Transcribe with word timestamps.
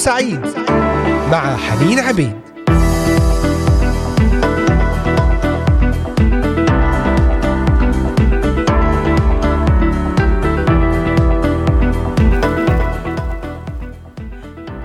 سعيد 0.00 0.40
مع 1.32 1.56
حنين 1.56 1.98
عبيد. 1.98 2.32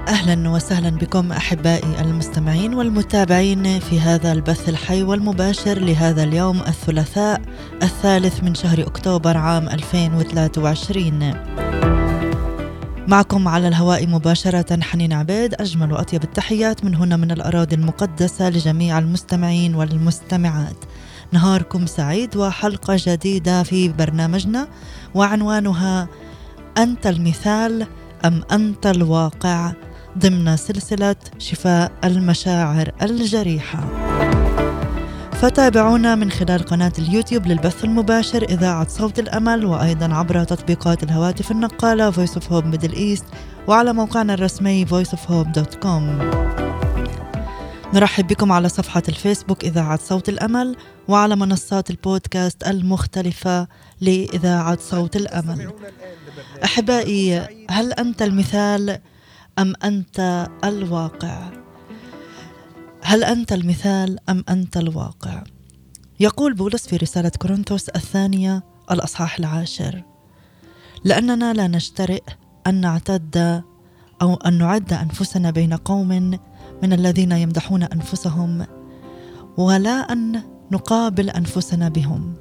أهلا 0.07 0.49
وسهلا 0.49 0.89
بكم 0.89 1.31
أحبائي 1.31 2.01
المستمعين 2.01 2.73
والمتابعين 2.73 3.79
في 3.79 3.99
هذا 3.99 4.31
البث 4.31 4.69
الحي 4.69 5.03
والمباشر 5.03 5.79
لهذا 5.79 6.23
اليوم 6.23 6.59
الثلاثاء 6.59 7.41
الثالث 7.83 8.43
من 8.43 8.55
شهر 8.55 8.81
أكتوبر 8.81 9.37
عام 9.37 9.69
2023 9.69 11.54
معكم 13.07 13.47
على 13.47 13.67
الهواء 13.67 14.07
مباشرة 14.07 14.81
حنين 14.81 15.13
عبيد 15.13 15.53
أجمل 15.53 15.93
وأطيب 15.93 16.23
التحيات 16.23 16.85
من 16.85 16.95
هنا 16.95 17.17
من 17.17 17.31
الأراضي 17.31 17.75
المقدسة 17.75 18.49
لجميع 18.49 18.99
المستمعين 18.99 19.75
والمستمعات. 19.75 20.75
نهاركم 21.31 21.85
سعيد 21.85 22.37
وحلقة 22.37 22.95
جديدة 22.99 23.63
في 23.63 23.89
برنامجنا 23.89 24.67
وعنوانها 25.15 26.07
أنت 26.77 27.07
المثال 27.07 27.87
أم 28.25 28.43
أنت 28.51 28.87
الواقع؟ 28.87 29.71
ضمن 30.17 30.57
سلسلة 30.57 31.15
شفاء 31.39 31.91
المشاعر 32.03 32.91
الجريحة. 33.01 34.14
فتابعونا 35.45 36.15
من 36.15 36.31
خلال 36.31 36.63
قناة 36.63 36.91
اليوتيوب 36.99 37.47
للبث 37.47 37.83
المباشر 37.83 38.43
إذاعة 38.43 38.87
صوت 38.87 39.19
الأمل 39.19 39.65
وأيضا 39.65 40.13
عبر 40.13 40.43
تطبيقات 40.43 41.03
الهواتف 41.03 41.51
النقالة 41.51 42.11
Voice 42.11 42.35
of 42.35 42.43
Hope 42.43 42.75
Middle 42.75 42.95
East 42.95 43.23
وعلى 43.67 43.93
موقعنا 43.93 44.33
الرسمي 44.33 44.85
voiceofhope.com 44.85 46.03
نرحب 47.93 48.27
بكم 48.27 48.51
على 48.51 48.69
صفحة 48.69 49.03
الفيسبوك 49.09 49.65
إذاعة 49.65 49.99
صوت 50.03 50.29
الأمل 50.29 50.75
وعلى 51.07 51.35
منصات 51.35 51.89
البودكاست 51.89 52.67
المختلفة 52.67 53.67
لإذاعة 54.01 54.77
صوت 54.81 55.15
الأمل 55.15 55.73
أحبائي 56.63 57.47
هل 57.69 57.93
أنت 57.93 58.21
المثال 58.21 58.99
أم 59.59 59.73
أنت 59.83 60.47
الواقع؟ 60.63 61.64
هل 63.07 63.23
أنت 63.23 63.53
المثال 63.53 64.17
أم 64.29 64.43
أنت 64.49 64.77
الواقع؟ 64.77 65.43
يقول 66.19 66.53
بولس 66.53 66.87
في 66.87 66.97
رسالة 66.97 67.29
كورنثوس 67.29 67.89
الثانية 67.89 68.63
الأصحاح 68.91 69.39
العاشر 69.39 70.03
لأننا 71.03 71.53
لا 71.53 71.67
نجترئ 71.67 72.23
أن 72.67 72.81
نعتد 72.81 73.63
أو 74.21 74.33
أن 74.33 74.57
نعد 74.57 74.93
أنفسنا 74.93 75.51
بين 75.51 75.73
قوم 75.73 76.39
من 76.83 76.93
الذين 76.93 77.31
يمدحون 77.31 77.83
أنفسهم 77.83 78.65
ولا 79.57 80.11
أن 80.11 80.41
نقابل 80.71 81.29
أنفسنا 81.29 81.89
بهم 81.89 82.33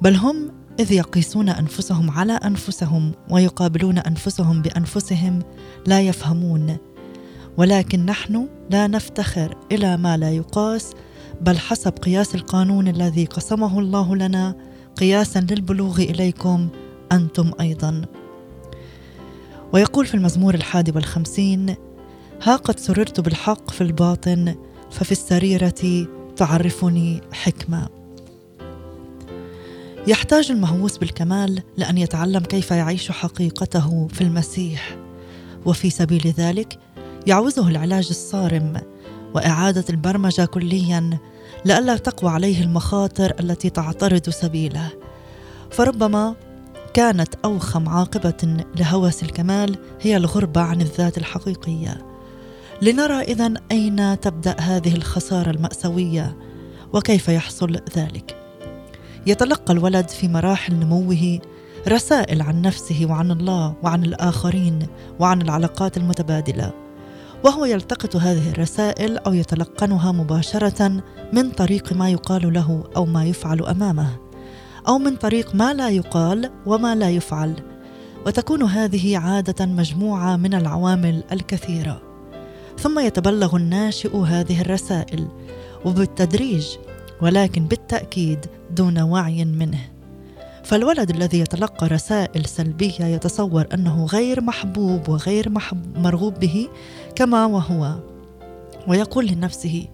بل 0.00 0.16
هم 0.16 0.52
إذ 0.80 0.92
يقيسون 0.92 1.48
أنفسهم 1.48 2.10
على 2.10 2.32
أنفسهم 2.32 3.12
ويقابلون 3.30 3.98
أنفسهم 3.98 4.62
بأنفسهم 4.62 5.42
لا 5.86 6.00
يفهمون 6.00 6.76
ولكن 7.56 8.06
نحن 8.06 8.48
لا 8.70 8.86
نفتخر 8.86 9.56
إلى 9.72 9.96
ما 9.96 10.16
لا 10.16 10.30
يقاس 10.30 10.90
بل 11.40 11.58
حسب 11.58 11.92
قياس 11.92 12.34
القانون 12.34 12.88
الذي 12.88 13.24
قسمه 13.24 13.78
الله 13.78 14.16
لنا 14.16 14.54
قياسا 14.96 15.46
للبلوغ 15.50 15.98
إليكم 16.00 16.68
أنتم 17.12 17.50
أيضا. 17.60 18.02
ويقول 19.72 20.06
في 20.06 20.14
المزمور 20.14 20.54
الحادي 20.54 20.92
والخمسين 20.94 21.74
ها 22.42 22.56
قد 22.56 22.78
سررت 22.78 23.20
بالحق 23.20 23.70
في 23.70 23.80
الباطن 23.80 24.54
ففي 24.90 25.12
السريرة 25.12 26.06
تعرفني 26.36 27.20
حكمة. 27.32 27.88
يحتاج 30.06 30.50
المهووس 30.50 30.98
بالكمال 30.98 31.62
لأن 31.76 31.98
يتعلم 31.98 32.40
كيف 32.40 32.70
يعيش 32.70 33.10
حقيقته 33.10 34.08
في 34.08 34.20
المسيح. 34.20 34.96
وفي 35.66 35.90
سبيل 35.90 36.34
ذلك 36.38 36.78
يعوزه 37.26 37.68
العلاج 37.68 38.06
الصارم 38.10 38.80
وإعادة 39.34 39.84
البرمجة 39.90 40.44
كليا 40.44 41.18
لئلا 41.64 41.96
تقوى 41.96 42.30
عليه 42.30 42.62
المخاطر 42.62 43.34
التي 43.40 43.70
تعترض 43.70 44.30
سبيله. 44.30 44.88
فربما 45.70 46.34
كانت 46.94 47.34
أوخم 47.44 47.88
عاقبة 47.88 48.64
لهوس 48.76 49.22
الكمال 49.22 49.78
هي 50.00 50.16
الغربة 50.16 50.60
عن 50.60 50.80
الذات 50.80 51.18
الحقيقية. 51.18 52.06
لنرى 52.82 53.20
اذا 53.20 53.54
أين 53.70 54.20
تبدأ 54.20 54.56
هذه 54.60 54.94
الخسارة 54.94 55.50
المأساوية 55.50 56.36
وكيف 56.92 57.28
يحصل 57.28 57.76
ذلك. 57.96 58.36
يتلقى 59.26 59.72
الولد 59.72 60.08
في 60.08 60.28
مراحل 60.28 60.74
نموه 60.74 61.38
رسائل 61.88 62.42
عن 62.42 62.62
نفسه 62.62 63.06
وعن 63.10 63.30
الله 63.30 63.74
وعن 63.82 64.04
الآخرين 64.04 64.86
وعن 65.20 65.42
العلاقات 65.42 65.96
المتبادلة. 65.96 66.81
وهو 67.44 67.64
يلتقط 67.64 68.16
هذه 68.16 68.50
الرسائل 68.50 69.18
أو 69.18 69.32
يتلقنها 69.32 70.12
مباشرة 70.12 71.02
من 71.32 71.50
طريق 71.50 71.92
ما 71.92 72.10
يقال 72.10 72.52
له 72.52 72.84
أو 72.96 73.04
ما 73.04 73.24
يفعل 73.24 73.62
أمامه 73.62 74.08
أو 74.88 74.98
من 74.98 75.16
طريق 75.16 75.54
ما 75.54 75.74
لا 75.74 75.88
يقال 75.88 76.50
وما 76.66 76.94
لا 76.94 77.10
يفعل. 77.10 77.54
وتكون 78.26 78.62
هذه 78.62 79.18
عادة 79.18 79.66
مجموعة 79.66 80.36
من 80.36 80.54
العوامل 80.54 81.24
الكثيرة. 81.32 82.02
ثم 82.78 82.98
يتبلغ 82.98 83.56
الناشئ 83.56 84.16
هذه 84.16 84.60
الرسائل 84.60 85.28
وبالتدريج 85.84 86.66
ولكن 87.20 87.66
بالتأكيد 87.66 88.46
دون 88.70 88.98
وعي 88.98 89.44
منه. 89.44 89.91
فالولد 90.64 91.10
الذي 91.10 91.40
يتلقى 91.40 91.86
رسائل 91.86 92.46
سلبية 92.46 93.04
يتصور 93.04 93.66
أنه 93.74 94.04
غير 94.04 94.40
محبوب 94.40 95.08
وغير 95.08 95.52
مرغوب 95.96 96.34
به 96.34 96.68
كما 97.16 97.46
وهو 97.46 97.94
ويقول 98.88 99.26
لنفسه 99.26 99.86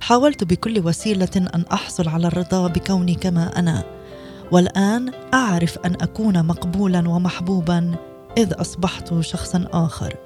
حاولت 0.00 0.44
بكل 0.44 0.86
وسيلة 0.86 1.28
أن 1.36 1.64
أحصل 1.72 2.08
على 2.08 2.26
الرضا 2.26 2.66
بكوني 2.66 3.14
كما 3.14 3.58
أنا 3.58 3.84
والآن 4.52 5.12
أعرف 5.34 5.78
أن 5.78 5.94
أكون 6.00 6.46
مقبولا 6.46 7.08
ومحبوبا 7.08 7.94
إذ 8.38 8.60
أصبحت 8.60 9.20
شخصا 9.20 9.68
آخر. 9.72 10.16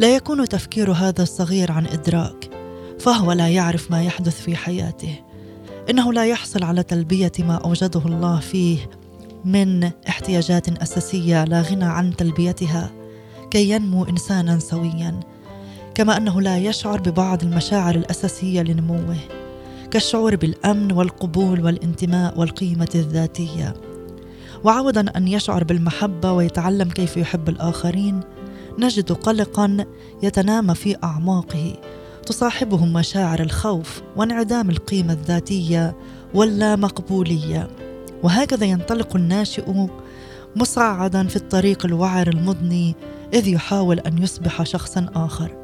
لا 0.00 0.16
يكون 0.16 0.48
تفكير 0.48 0.92
هذا 0.92 1.22
الصغير 1.22 1.72
عن 1.72 1.86
إدراك 1.86 2.50
فهو 2.98 3.32
لا 3.32 3.48
يعرف 3.48 3.90
ما 3.90 4.02
يحدث 4.02 4.40
في 4.40 4.56
حياته. 4.56 5.20
إنه 5.90 6.12
لا 6.12 6.26
يحصل 6.26 6.64
على 6.64 6.82
تلبية 6.82 7.32
ما 7.38 7.54
أوجده 7.54 8.00
الله 8.06 8.40
فيه 8.40 8.78
من 9.44 9.90
احتياجات 10.08 10.68
أساسية 10.82 11.44
لا 11.44 11.62
غنى 11.62 11.84
عن 11.84 12.16
تلبيتها 12.16 12.90
كي 13.50 13.70
ينمو 13.70 14.04
إنسانا 14.04 14.58
سويا 14.58 15.20
كما 15.94 16.16
أنه 16.16 16.40
لا 16.40 16.58
يشعر 16.58 17.00
ببعض 17.00 17.42
المشاعر 17.42 17.94
الأساسية 17.94 18.62
لنموه 18.62 19.16
كالشعور 19.90 20.36
بالأمن 20.36 20.92
والقبول 20.92 21.64
والانتماء 21.64 22.38
والقيمة 22.38 22.88
الذاتية. 22.94 23.74
وعوضا 24.64 25.04
أن 25.16 25.28
يشعر 25.28 25.64
بالمحبة 25.64 26.32
ويتعلم 26.32 26.88
كيف 26.88 27.16
يحب 27.16 27.48
الآخرين 27.48 28.20
نجد 28.78 29.12
قلقا 29.12 29.84
يتنامى 30.22 30.74
في 30.74 30.96
أعماقه 31.04 31.74
تصاحبهم 32.26 32.92
مشاعر 32.92 33.40
الخوف 33.40 34.02
وانعدام 34.16 34.70
القيمة 34.70 35.12
الذاتية 35.12 35.96
واللامقبولية. 36.34 37.68
وهكذا 38.22 38.66
ينطلق 38.66 39.16
الناشئ 39.16 39.86
مصعدا 40.56 41.26
في 41.26 41.36
الطريق 41.36 41.86
الوعر 41.86 42.28
المضني 42.28 42.94
إذ 43.34 43.48
يحاول 43.48 43.98
أن 43.98 44.22
يصبح 44.22 44.62
شخصا 44.62 45.06
آخر. 45.14 45.56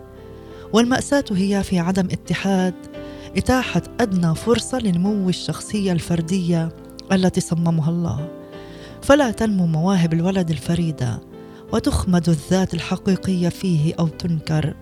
والمأساة 0.72 1.24
هي 1.30 1.62
في 1.62 1.78
عدم 1.78 2.06
اتحاد 2.12 2.74
إتاحة 3.36 3.82
أدنى 4.00 4.34
فرصة 4.34 4.78
لنمو 4.78 5.28
الشخصية 5.28 5.92
الفردية 5.92 6.68
التي 7.12 7.40
صممها 7.40 7.90
الله. 7.90 8.28
فلا 9.02 9.30
تنمو 9.30 9.66
مواهب 9.66 10.12
الولد 10.12 10.50
الفريدة 10.50 11.20
وتخمد 11.72 12.28
الذات 12.28 12.74
الحقيقية 12.74 13.48
فيه 13.48 13.94
أو 13.98 14.08
تنكر. 14.08 14.74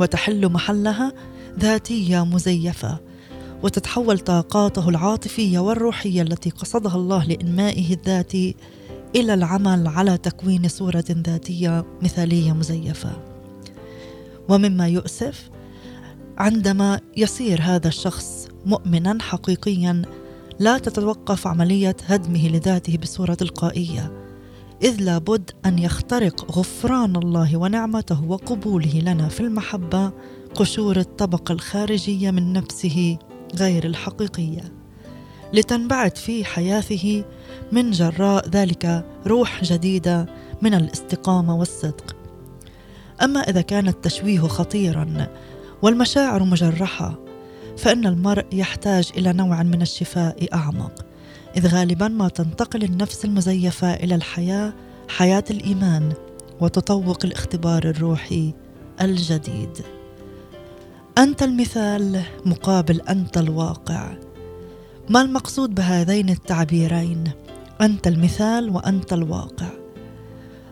وتحل 0.00 0.48
محلها 0.48 1.12
ذاتية 1.58 2.24
مزيفة 2.24 3.00
وتتحول 3.62 4.18
طاقاته 4.18 4.88
العاطفية 4.88 5.58
والروحية 5.58 6.22
التي 6.22 6.50
قصدها 6.50 6.96
الله 6.96 7.24
لإنمائه 7.24 7.94
الذاتي 7.94 8.56
إلى 9.16 9.34
العمل 9.34 9.86
على 9.86 10.18
تكوين 10.18 10.68
صورة 10.68 11.04
ذاتية 11.10 11.84
مثالية 12.02 12.52
مزيفة. 12.52 13.10
ومما 14.48 14.88
يؤسف 14.88 15.50
عندما 16.38 17.00
يصير 17.16 17.60
هذا 17.62 17.88
الشخص 17.88 18.48
مؤمنا 18.66 19.18
حقيقيا 19.22 20.02
لا 20.58 20.78
تتوقف 20.78 21.46
عملية 21.46 21.96
هدمه 22.06 22.48
لذاته 22.48 22.98
بصورة 22.98 23.34
تلقائية. 23.34 24.25
إذ 24.82 25.00
لابد 25.00 25.50
أن 25.66 25.78
يخترق 25.78 26.58
غفران 26.58 27.16
الله 27.16 27.56
ونعمته 27.56 28.24
وقبوله 28.24 29.00
لنا 29.00 29.28
في 29.28 29.40
المحبة 29.40 30.12
قشور 30.54 30.96
الطبقة 30.96 31.52
الخارجية 31.52 32.30
من 32.30 32.52
نفسه 32.52 33.18
غير 33.54 33.84
الحقيقية. 33.84 34.72
لتنبعث 35.52 36.16
في 36.16 36.44
حياته 36.44 37.24
من 37.72 37.90
جراء 37.90 38.48
ذلك 38.48 39.06
روح 39.26 39.64
جديدة 39.64 40.26
من 40.62 40.74
الاستقامة 40.74 41.56
والصدق. 41.56 42.16
أما 43.22 43.40
إذا 43.40 43.60
كان 43.60 43.88
التشويه 43.88 44.40
خطيرا 44.40 45.28
والمشاعر 45.82 46.44
مجرحة 46.44 47.18
فإن 47.76 48.06
المرء 48.06 48.46
يحتاج 48.52 49.10
إلى 49.16 49.32
نوع 49.32 49.62
من 49.62 49.82
الشفاء 49.82 50.48
أعمق. 50.54 51.05
إذ 51.56 51.66
غالبا 51.66 52.08
ما 52.08 52.28
تنتقل 52.28 52.84
النفس 52.84 53.24
المزيفة 53.24 53.94
إلى 53.94 54.14
الحياة 54.14 54.72
حياة 55.08 55.44
الإيمان 55.50 56.12
وتطوق 56.60 57.24
الاختبار 57.24 57.84
الروحي 57.84 58.54
الجديد. 59.00 59.78
أنت 61.18 61.42
المثال 61.42 62.22
مقابل 62.44 63.00
أنت 63.00 63.38
الواقع. 63.38 64.14
ما 65.08 65.20
المقصود 65.20 65.74
بهذين 65.74 66.30
التعبيرين؟ 66.30 67.30
أنت 67.80 68.06
المثال 68.06 68.70
وأنت 68.70 69.12
الواقع. 69.12 69.68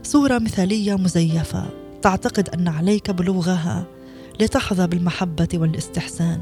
صورة 0.03 0.39
مثالية 0.39 0.95
مزيفة. 0.95 1.67
تعتقد 2.03 2.49
أن 2.49 2.69
عليك 2.69 3.11
بلوغها. 3.11 3.85
لتحظى 4.41 4.87
بالمحبة 4.87 5.49
والاستحسان. 5.55 6.41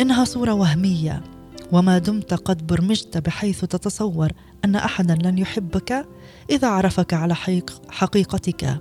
إنها 0.00 0.24
صورة 0.24 0.52
وهمية. 0.52 1.22
وما 1.72 1.98
دمت 1.98 2.34
قد 2.34 2.66
برمجت 2.66 3.18
بحيث 3.18 3.60
تتصور 3.60 4.32
أن 4.64 4.76
أحدا 4.76 5.14
لن 5.14 5.38
يحبك 5.38 6.06
إذا 6.50 6.68
عرفك 6.68 7.14
على 7.14 7.34
حقيقتك. 7.88 8.80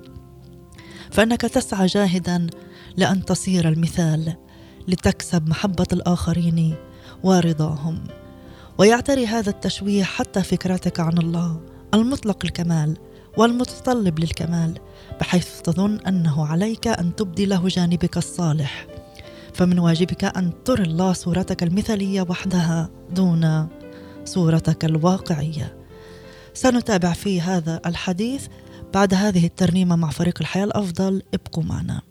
فإنك 1.11 1.41
تسعى 1.41 1.85
جاهدا 1.85 2.47
لأن 2.97 3.25
تصير 3.25 3.69
المثال 3.69 4.33
لتكسب 4.87 5.49
محبة 5.49 5.87
الآخرين 5.93 6.75
ورضاهم 7.23 8.03
ويعتري 8.77 9.27
هذا 9.27 9.49
التشويه 9.49 10.03
حتى 10.03 10.43
فكرتك 10.43 10.99
عن 10.99 11.17
الله 11.17 11.61
المطلق 11.93 12.37
الكمال 12.43 12.97
والمتطلب 13.37 14.19
للكمال 14.19 14.79
بحيث 15.19 15.61
تظن 15.61 15.99
أنه 16.07 16.45
عليك 16.45 16.87
أن 16.87 17.15
تبدي 17.15 17.45
له 17.45 17.67
جانبك 17.67 18.17
الصالح. 18.17 18.87
فمن 19.53 19.79
واجبك 19.79 20.23
أن 20.23 20.63
ترى 20.65 20.83
الله 20.83 21.13
صورتك 21.13 21.63
المثالية 21.63 22.25
وحدها 22.29 22.89
دون 23.11 23.67
صورتك 24.25 24.85
الواقعية. 24.85 25.77
سنتابع 26.53 27.13
في 27.13 27.41
هذا 27.41 27.81
الحديث 27.85 28.47
بعد 28.93 29.13
هذه 29.13 29.45
الترنيمة 29.45 29.95
مع 29.95 30.09
فريق 30.09 30.37
الحياة 30.41 30.63
الأفضل. 30.63 31.21
ابقوا 31.33 31.63
معنا. 31.63 32.01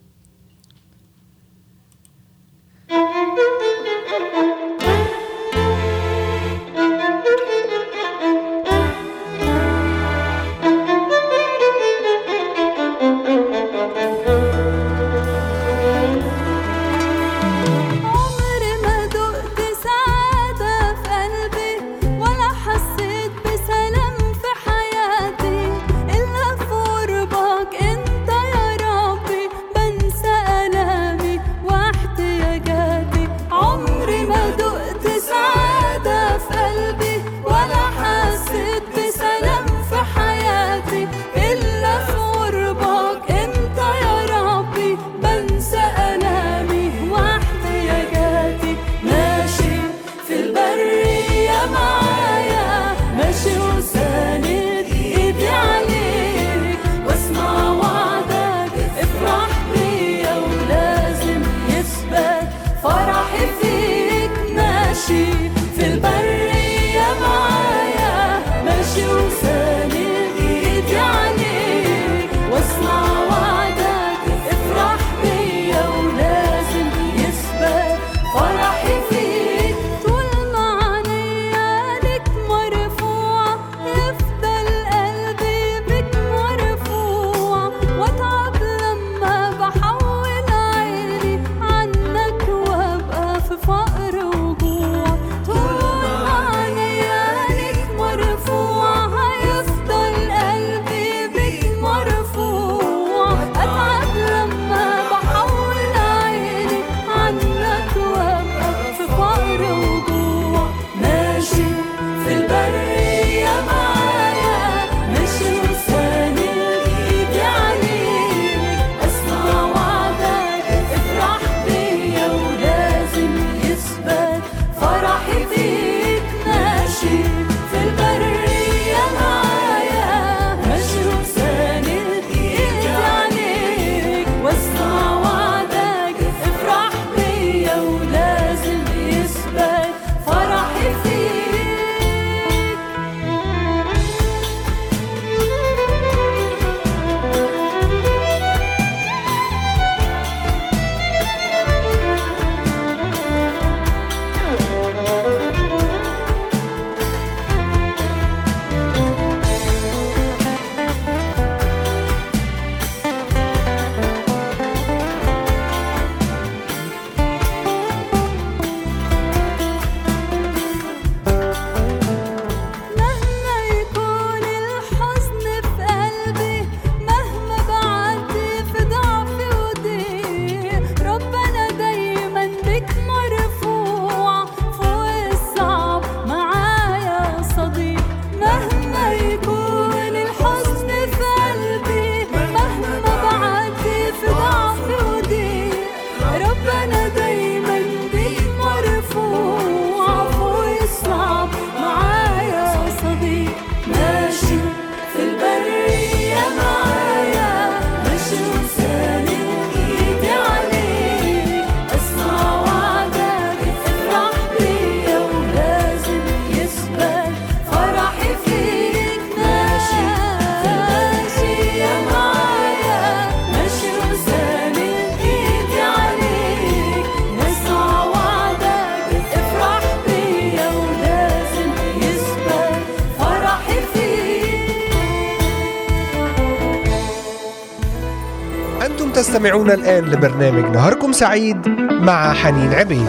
تستمعون 239.33 239.71
الآن 239.71 240.05
لبرنامج 240.05 240.77
نهاركم 240.77 241.13
سعيد 241.13 241.69
مع 241.91 242.33
حنين 242.33 242.73
عبيد. 242.73 243.07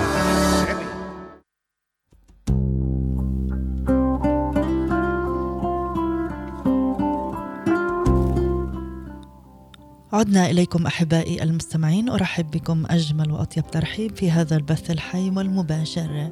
عدنا 10.13 10.49
إليكم 10.49 10.85
أحبائي 10.85 11.43
المستمعين. 11.43 12.09
أرحب 12.09 12.51
بكم 12.51 12.83
أجمل 12.89 13.31
وأطيب 13.31 13.71
ترحيب 13.71 14.15
في 14.15 14.31
هذا 14.31 14.55
البث 14.55 14.91
الحي 14.91 15.29
والمباشر. 15.29 16.29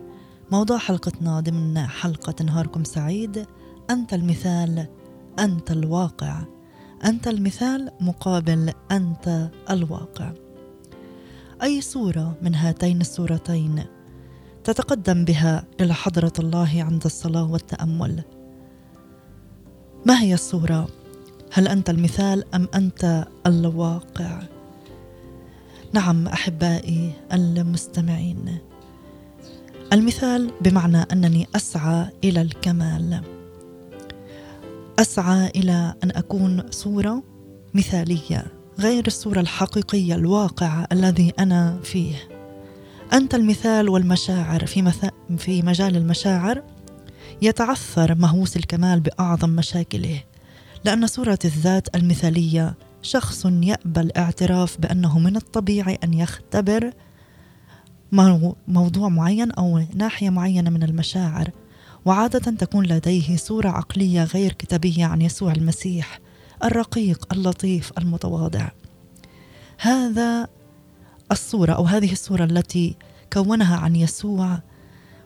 موضوع 0.52 0.78
حلقتنا 0.78 1.40
ضمن 1.40 1.78
حلقة 1.78 2.46
نهاركم 2.46 2.84
سعيد. 2.84 3.46
أنت 3.90 4.14
المثال 4.14 4.88
أنت 5.40 5.72
الواقع. 5.72 6.42
أنت 7.06 7.28
المثال 7.28 7.92
مقابل 8.00 8.74
أنت 8.92 9.50
الواقع 9.70 10.32
أي 11.64 11.82
صورة 11.82 12.36
من 12.42 12.56
هاتين 12.56 13.02
الصورتين 13.02 13.84
تتقدم 14.64 15.26
بها 15.26 15.64
إلى 15.82 15.94
حضرة 15.94 16.34
الله 16.40 16.84
عند 16.90 17.06
الصلاة 17.06 17.52
والتأمل 17.52 18.24
ما 20.06 20.22
هي 20.22 20.34
الصورة؟ 20.34 20.88
هل 21.54 21.68
أنت 21.68 21.90
المثال 21.90 22.56
أم 22.56 22.68
أنت 22.76 23.28
الواقع؟ 23.46 24.40
نعم 25.94 26.28
أحبائي 26.28 27.14
المستمعين 27.34 28.58
المثال 29.94 30.52
بمعنى 30.62 30.98
أنني 30.98 31.48
أسعى 31.56 32.10
إلى 32.24 32.42
الكمال 32.42 33.22
أسعى 35.02 35.48
إلى 35.48 35.94
أن 36.04 36.12
أكون 36.12 36.64
صورة 36.72 37.24
مثالية 37.74 38.46
غير 38.80 39.08
الصورة 39.08 39.40
الحقيقية 39.40 40.16
الواقع 40.16 40.86
الذي 40.92 41.34
أنا 41.40 41.80
فيه. 41.84 42.16
أنت 43.14 43.36
المثال 43.36 43.90
والمشاعر 43.90 44.66
في 44.66 44.82
مثا 44.82 45.12
في 45.38 45.62
مجال 45.62 45.98
المشاعر. 45.98 46.64
يتعثر 47.42 48.16
مهووس 48.16 48.58
الكمال 48.58 49.00
بأعظم 49.00 49.50
مشاكله. 49.50 50.24
لأن 50.86 51.08
صورة 51.08 51.40
الذات 51.46 51.96
المثالية 51.96 52.74
شخص 53.02 53.46
يأبى 53.46 54.00
الاعتراف 54.00 54.78
بأنه 54.82 55.20
من 55.20 55.36
الطبيعي 55.36 56.00
أن 56.04 56.14
يختبر 56.14 56.92
موضوع 58.68 59.10
معين 59.10 59.52
أو 59.52 59.84
ناحية 59.96 60.30
معينة 60.30 60.70
من 60.70 60.84
المشاعر. 60.84 61.50
وعادة 62.06 62.40
تكون 62.40 62.86
لديه 62.86 63.38
صورة 63.38 63.70
عقلية 63.70 64.24
غير 64.24 64.54
كتابية 64.54 65.06
عن 65.06 65.22
يسوع 65.22 65.52
المسيح 65.52 66.20
الرقيق 66.64 67.34
اللطيف 67.34 67.92
المتواضع. 67.98 68.70
هذا 69.78 70.48
الصورة 71.32 71.74
أو 71.74 71.84
هذه 71.84 72.12
الصورة 72.12 72.44
التي 72.44 72.96
كونها 73.34 73.78
عن 73.78 73.96
يسوع 73.96 74.60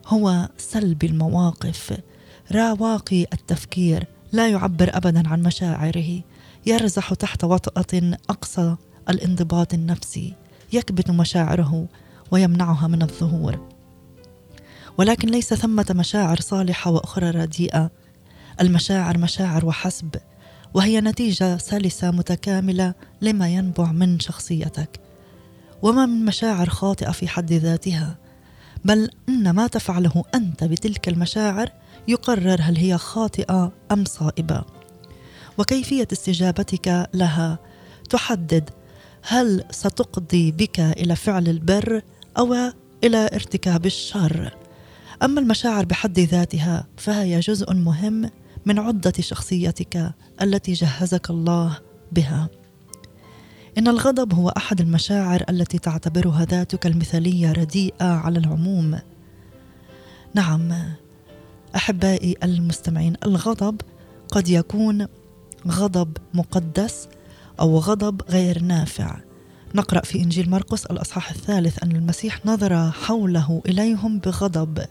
هو 0.08 0.50
سلبي 0.58 1.08
المواقف 1.08 1.98
راواقي 2.52 3.22
التفكير 3.22 4.08
لا 4.32 4.50
يعبر 4.50 4.90
أبدا 4.94 5.30
عن 5.30 5.42
مشاعره 5.42 6.22
يرزح 6.66 7.14
تحت 7.14 7.44
وطأة 7.44 8.18
أقصى 8.30 8.76
الانضباط 9.10 9.74
النفسي 9.74 10.34
يكبت 10.74 11.12
مشاعره 11.12 11.88
ويمنعها 12.32 12.88
من 12.88 13.02
الظهور. 13.02 13.75
ولكن 14.98 15.30
ليس 15.30 15.54
ثمة 15.54 15.86
مشاعر 15.90 16.40
صالحة 16.40 16.92
وأخرى 16.92 17.30
رديئة. 17.30 17.92
المشاعر 18.62 19.18
مشاعر 19.18 19.66
وحسب 19.66 20.16
وهي 20.74 21.02
نتيجة 21.02 21.58
سلسة 21.58 22.12
متكاملة 22.12 22.94
لما 23.22 23.50
ينبع 23.50 23.92
من 23.92 24.20
شخصيتك. 24.20 25.00
وما 25.82 26.06
من 26.06 26.26
مشاعر 26.26 26.70
خاطئة 26.70 27.12
في 27.12 27.28
حد 27.28 27.54
ذاتها 27.54 28.18
بل 28.86 29.10
إن 29.30 29.50
ما 29.50 29.68
تفعله 29.68 30.24
أنت 30.36 30.64
بتلك 30.64 31.08
المشاعر 31.08 31.70
يقرر 32.08 32.62
هل 32.62 32.78
هي 32.78 32.98
خاطئة 32.98 33.72
أم 33.92 34.06
صائبة. 34.06 34.64
وكيفية 35.58 36.08
استجابتك 36.14 37.10
لها 37.14 37.60
تحدد 38.10 38.70
هل 39.22 39.64
ستقضي 39.72 40.52
بك 40.52 40.80
إلى 40.80 41.16
فعل 41.16 41.48
البر 41.48 42.02
أو 42.38 42.56
إلى 43.04 43.30
ارتكاب 43.34 43.86
الشر. 43.86 44.65
أما 45.24 45.42
المشاعر 45.42 45.86
بحد 45.86 46.20
ذاتها 46.20 46.88
فهي 46.98 47.40
جزء 47.40 47.74
مهم 47.74 48.32
من 48.66 48.80
عدة 48.80 49.14
شخصيتك 49.20 50.14
التي 50.42 50.74
جهزك 50.74 51.30
الله 51.30 51.78
بها. 52.12 52.50
إن 53.78 53.88
الغضب 53.88 54.34
هو 54.34 54.50
أحد 54.50 54.82
المشاعر 54.82 55.44
التي 55.50 55.78
تعتبرها 55.78 56.46
ذاتك 56.46 56.86
المثالية 56.86 57.52
رديئة 57.52 58.06
على 58.06 58.40
العموم. 58.40 59.00
نعم 60.34 60.74
أحبائي 61.76 62.36
المستمعين 62.44 63.16
الغضب 63.26 63.82
قد 64.32 64.50
يكون 64.50 65.08
غضب 65.68 66.18
مقدس 66.34 67.08
أو 67.60 67.78
غضب 67.78 68.22
غير 68.30 68.62
نافع. 68.62 69.20
نقرأ 69.76 70.02
في 70.02 70.20
إنجيل 70.20 70.50
مرقس 70.50 70.86
الأصحاح 70.86 71.32
الثالث 71.32 71.84
أن 71.84 71.92
المسيح 71.92 72.46
نظر 72.46 72.92
حوله 72.92 73.62
إليهم 73.66 74.20
بغضب. 74.20 74.86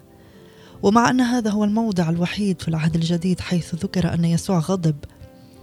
ومع 0.84 1.10
أن 1.10 1.20
هذا 1.20 1.50
هو 1.50 1.64
الموضع 1.64 2.10
الوحيد 2.10 2.62
في 2.62 2.68
العهد 2.68 2.94
الجديد 2.94 3.40
حيث 3.40 3.74
ذكر 3.74 4.14
أن 4.14 4.24
يسوع 4.24 4.58
غضب 4.58 4.96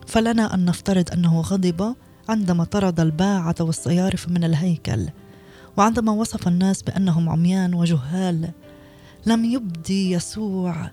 فلنا 0.07 0.53
أن 0.53 0.65
نفترض 0.65 1.11
أنه 1.13 1.41
غضب 1.41 1.95
عندما 2.29 2.63
طرد 2.63 2.99
الباعة 2.99 3.55
والصيارف 3.59 4.29
من 4.29 4.43
الهيكل 4.43 5.09
وعندما 5.77 6.11
وصف 6.11 6.47
الناس 6.47 6.81
بأنهم 6.81 7.29
عميان 7.29 7.73
وجهال 7.73 8.49
لم 9.25 9.45
يبدي 9.45 10.11
يسوع 10.11 10.91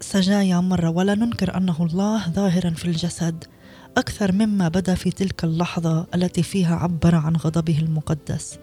سجايا 0.00 0.60
مرة 0.60 0.90
ولا 0.90 1.14
ننكر 1.14 1.56
أنه 1.56 1.76
الله 1.80 2.30
ظاهرا 2.30 2.70
في 2.70 2.84
الجسد 2.84 3.44
أكثر 3.96 4.32
مما 4.32 4.68
بدا 4.68 4.94
في 4.94 5.10
تلك 5.10 5.44
اللحظة 5.44 6.06
التي 6.14 6.42
فيها 6.42 6.76
عبر 6.76 7.14
عن 7.14 7.36
غضبه 7.36 7.78
المقدس 7.78 8.58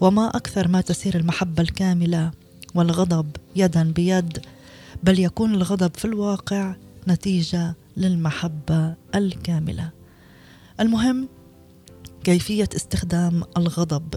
وما 0.00 0.28
أكثر 0.28 0.68
ما 0.68 0.80
تسير 0.80 1.16
المحبة 1.16 1.62
الكاملة. 1.62 2.39
والغضب 2.74 3.36
يدا 3.56 3.92
بيد 3.92 4.38
بل 5.02 5.18
يكون 5.18 5.54
الغضب 5.54 5.96
في 5.96 6.04
الواقع 6.04 6.74
نتيجة 7.08 7.74
للمحبة 7.96 8.94
الكاملة. 9.14 9.90
المهم 10.80 11.28
كيفية 12.24 12.68
استخدام 12.76 13.42
الغضب 13.56 14.14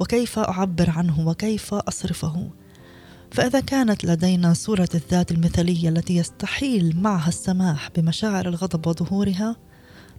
وكيف 0.00 0.38
أعبر 0.38 0.90
عنه 0.90 1.28
وكيف 1.28 1.74
أصرفه. 1.74 2.50
فإذا 3.30 3.60
كانت 3.60 4.04
لدينا 4.04 4.54
صورة 4.54 4.88
الذات 4.94 5.32
المثالية 5.32 5.88
التي 5.88 6.16
يستحيل 6.16 7.00
معها 7.00 7.28
السماح 7.28 7.90
بمشاعر 7.96 8.48
الغضب 8.48 8.86
وظهورها 8.86 9.56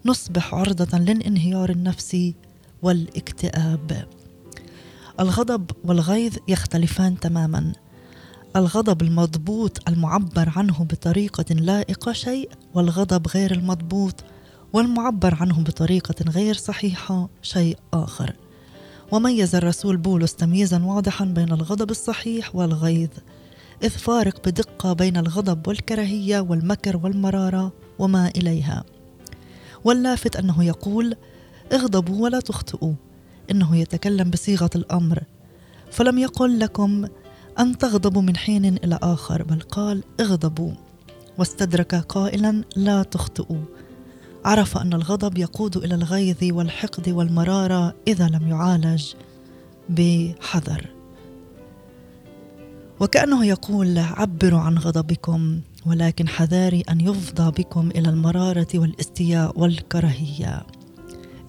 نصبح 0.05 0.53
عرضة 0.53 0.97
للانهيار 0.97 1.69
النفسي 1.69 2.35
والاكتئاب. 2.81 4.07
الغضب 5.19 5.71
والغيظ 5.83 6.33
يختلفان 6.47 7.19
تماما. 7.19 7.73
الغضب 8.55 9.01
المضبوط 9.01 9.89
المعبر 9.89 10.53
عنه 10.55 10.83
بطريقة 10.83 11.55
لائقة 11.55 12.13
شيء 12.13 12.49
والغضب 12.73 13.27
غير 13.27 13.51
المضبوط 13.51 14.23
والمعبر 14.73 15.37
عنه 15.41 15.63
بطريقة 15.63 16.15
غير 16.29 16.55
صحيحة 16.55 17.29
شيء 17.41 17.77
آخر. 17.93 18.35
وميز 19.11 19.55
الرسول 19.55 19.97
بولس 19.97 20.35
تمييزا 20.35 20.83
واضحا 20.83 21.25
بين 21.25 21.51
الغضب 21.51 21.91
الصحيح 21.91 22.55
والغيظ. 22.55 23.09
إذ 23.83 23.89
فارق 23.89 24.47
بدقة 24.49 24.93
بين 24.93 25.17
الغضب 25.17 25.67
والكراهية 25.67 26.39
والمكر 26.39 26.97
والمرارة 26.97 27.73
وما 27.99 28.27
إليها. 28.27 28.83
واللافت 29.83 30.35
أنه 30.35 30.63
يقول 30.63 31.15
اغضبوا 31.73 32.23
ولا 32.23 32.39
تخطئوا. 32.39 32.93
إنه 33.51 33.77
يتكلم 33.77 34.29
بصيغة 34.29 34.69
الأمر. 34.75 35.23
فلم 35.91 36.17
يقل 36.17 36.59
لكم 36.59 37.07
أن 37.59 37.77
تغضبوا 37.77 38.21
من 38.21 38.37
حين 38.37 38.65
إلى 38.65 38.99
آخر 39.03 39.43
بل 39.43 39.59
قال 39.59 40.03
اغضبوا 40.19 40.71
واستدرك 41.37 41.95
قائلا 41.95 42.63
لا 42.75 43.03
تخطئوا. 43.03 43.61
عرف 44.45 44.77
أن 44.77 44.93
الغضب 44.93 45.37
يقود 45.37 45.77
إلى 45.77 45.95
الغيظ 45.95 46.37
والحقد 46.43 47.09
والمرارة 47.09 47.95
إذا 48.07 48.27
لم 48.27 48.47
يعالج 48.47 49.13
بحذر. 49.89 50.89
وكأنه 52.99 53.45
يقول 53.45 53.99
عبروا 53.99 54.59
عن 54.59 54.77
غضبكم 54.77 55.61
ولكن 55.85 56.27
حذاري 56.27 56.81
أن 56.81 57.01
يفضى 57.01 57.63
بكم 57.63 57.89
إلى 57.89 58.09
المرارة 58.09 58.67
والاستياء 58.75 59.59
والكراهية. 59.59 60.65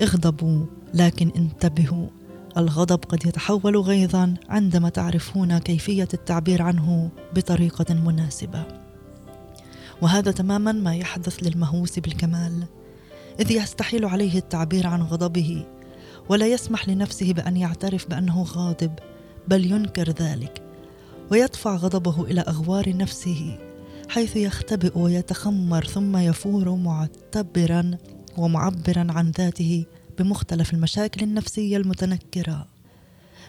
اغضبوا 0.03 0.67
لكن 0.95 1.31
انتبهوا. 1.37 2.09
الغضب 2.57 3.05
قد 3.05 3.27
يتحول 3.27 3.77
غيظا 3.77 4.35
عندما 4.49 4.89
تعرفون 4.89 5.59
كيفية 5.59 6.09
التعبير 6.15 6.63
عنه 6.63 7.11
بطريقة 7.35 7.95
مناسبة. 7.95 8.65
وهذا 10.03 10.31
تماما 10.31 10.73
ما 10.73 10.97
يحدث 10.97 11.37
للمهووس 11.43 11.99
بالكمال. 11.99 12.65
إذ 13.41 13.53
يستحيل 13.53 14.05
عليه 14.05 14.39
التعبير 14.39 14.87
عن 14.87 15.03
غضبه 15.03 15.65
ولا 16.29 16.47
يسمح 16.47 16.89
لنفسه 16.89 17.33
بأن 17.33 17.57
يعترف 17.57 18.09
بأنه 18.09 18.43
غاضب 18.43 18.93
بل 19.49 19.73
ينكر 19.73 20.11
ذلك 20.11 20.63
ويدفع 21.31 21.77
غضبه 21.77 22.25
إلى 22.25 22.41
أغوار 22.41 22.97
نفسه 22.97 23.59
حيث 24.09 24.37
يختبئ 24.37 24.99
ويتخمر 24.99 25.85
ثم 25.85 26.17
يفور 26.17 26.75
معتبرا 26.75 27.91
ومعبرا 28.37 29.07
عن 29.11 29.31
ذاته 29.31 29.85
بمختلف 30.19 30.75
المشاكل 30.75 31.23
النفسية 31.23 31.77
المتنكرة. 31.77 32.67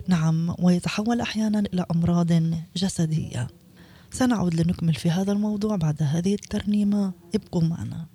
نعم 0.07 0.55
ويتحول 0.59 1.21
أحيانا 1.21 1.59
إلى 1.59 1.85
أمراض 1.95 2.31
جسدية. 2.75 3.47
سنعود 4.11 4.55
لنكمل 4.55 4.93
في 4.93 5.09
هذا 5.09 5.31
الموضوع 5.31 5.75
بعد 5.75 6.03
هذه 6.03 6.33
الترنيمة. 6.33 7.11
ابقوا 7.35 7.61
معنا. 7.61 8.05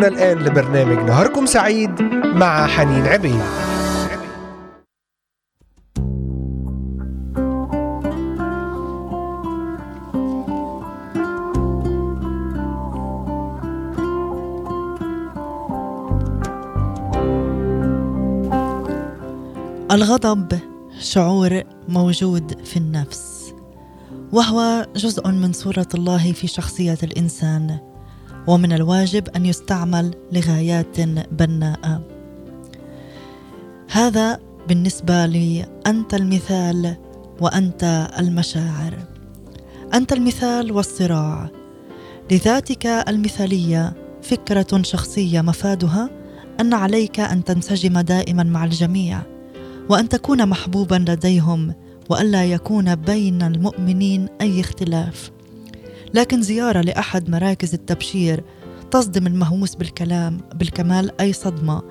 تستمعون 0.00 0.04
الآن 0.04 0.38
لبرنامج 0.38 0.98
نهاركم 1.08 1.46
سعيد 1.46 2.02
مع 2.24 2.66
حنين 2.66 3.06
عبيد. 3.06 3.40
الغضب 19.90 20.58
شعور 21.00 21.62
موجود 21.88 22.64
في 22.64 22.76
النفس 22.76 23.54
وهو 24.32 24.86
جزء 24.96 25.28
من 25.28 25.52
صورة 25.52 25.88
الله 25.94 26.32
في 26.32 26.46
شخصية 26.46 26.98
الإنسان. 27.02 27.89
ومن 28.46 28.72
الواجب 28.72 29.28
أن 29.28 29.46
يستعمل 29.46 30.14
لغايات 30.32 31.00
بناءة. 31.32 32.02
هذا 33.90 34.38
بالنسبة 34.68 35.26
لي 35.26 35.66
أنت 35.86 36.14
المثال 36.14 36.96
وأنت 37.40 38.10
المشاعر. 38.18 38.98
أنت 39.94 40.12
المثال 40.12 40.72
والصراع. 40.72 41.50
لذاتك 42.30 42.86
المثالية 42.86 43.92
فكرة 44.22 44.82
شخصية 44.82 45.40
مفادها 45.40 46.10
أن 46.60 46.74
عليك 46.74 47.20
أن 47.20 47.44
تنسجم 47.44 48.00
دائما 48.00 48.42
مع 48.42 48.64
الجميع 48.64 49.22
وأن 49.88 50.08
تكون 50.08 50.48
محبوبا 50.48 51.04
لديهم 51.08 51.74
والا 52.08 52.44
يكون 52.44 52.94
بين 52.94 53.42
المؤمنين 53.42 54.28
أي 54.40 54.60
اختلاف. 54.60 55.30
لكن 56.14 56.42
زيارة 56.42 56.80
لأحد 56.80 57.30
مراكز 57.30 57.74
التبشير 57.74 58.44
تصدم 58.90 59.26
المهووس 59.26 59.74
بالكلام 59.74 60.40
بالكمال 60.54 61.20
أي 61.20 61.32
صدمة 61.32 61.82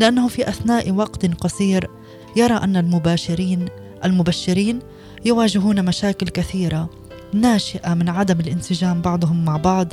لأنه 0.00 0.28
في 0.28 0.48
أثناء 0.48 0.90
وقت 0.90 1.26
قصير 1.26 1.90
يرى 2.36 2.54
أن 2.54 2.76
المباشرين 2.76 3.68
المبشرين 4.04 4.78
يواجهون 5.24 5.84
مشاكل 5.84 6.28
كثيرة 6.28 6.90
ناشئة 7.32 7.94
من 7.94 8.08
عدم 8.08 8.40
الانسجام 8.40 9.02
بعضهم 9.02 9.44
مع 9.44 9.56
بعض 9.56 9.92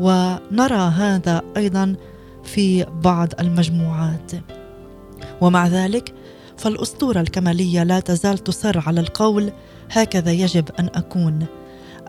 ونرى 0.00 0.92
هذا 0.94 1.42
أيضا 1.56 1.96
في 2.44 2.84
بعض 2.84 3.28
المجموعات. 3.40 4.32
ومع 5.40 5.66
ذلك 5.66 6.14
فالأسطورة 6.56 7.20
الكمالية 7.20 7.82
لا 7.82 8.00
تزال 8.00 8.38
تصر 8.38 8.88
على 8.88 9.00
القول 9.00 9.52
هكذا 9.90 10.32
يجب 10.32 10.64
أن 10.80 10.90
أكون. 10.94 11.46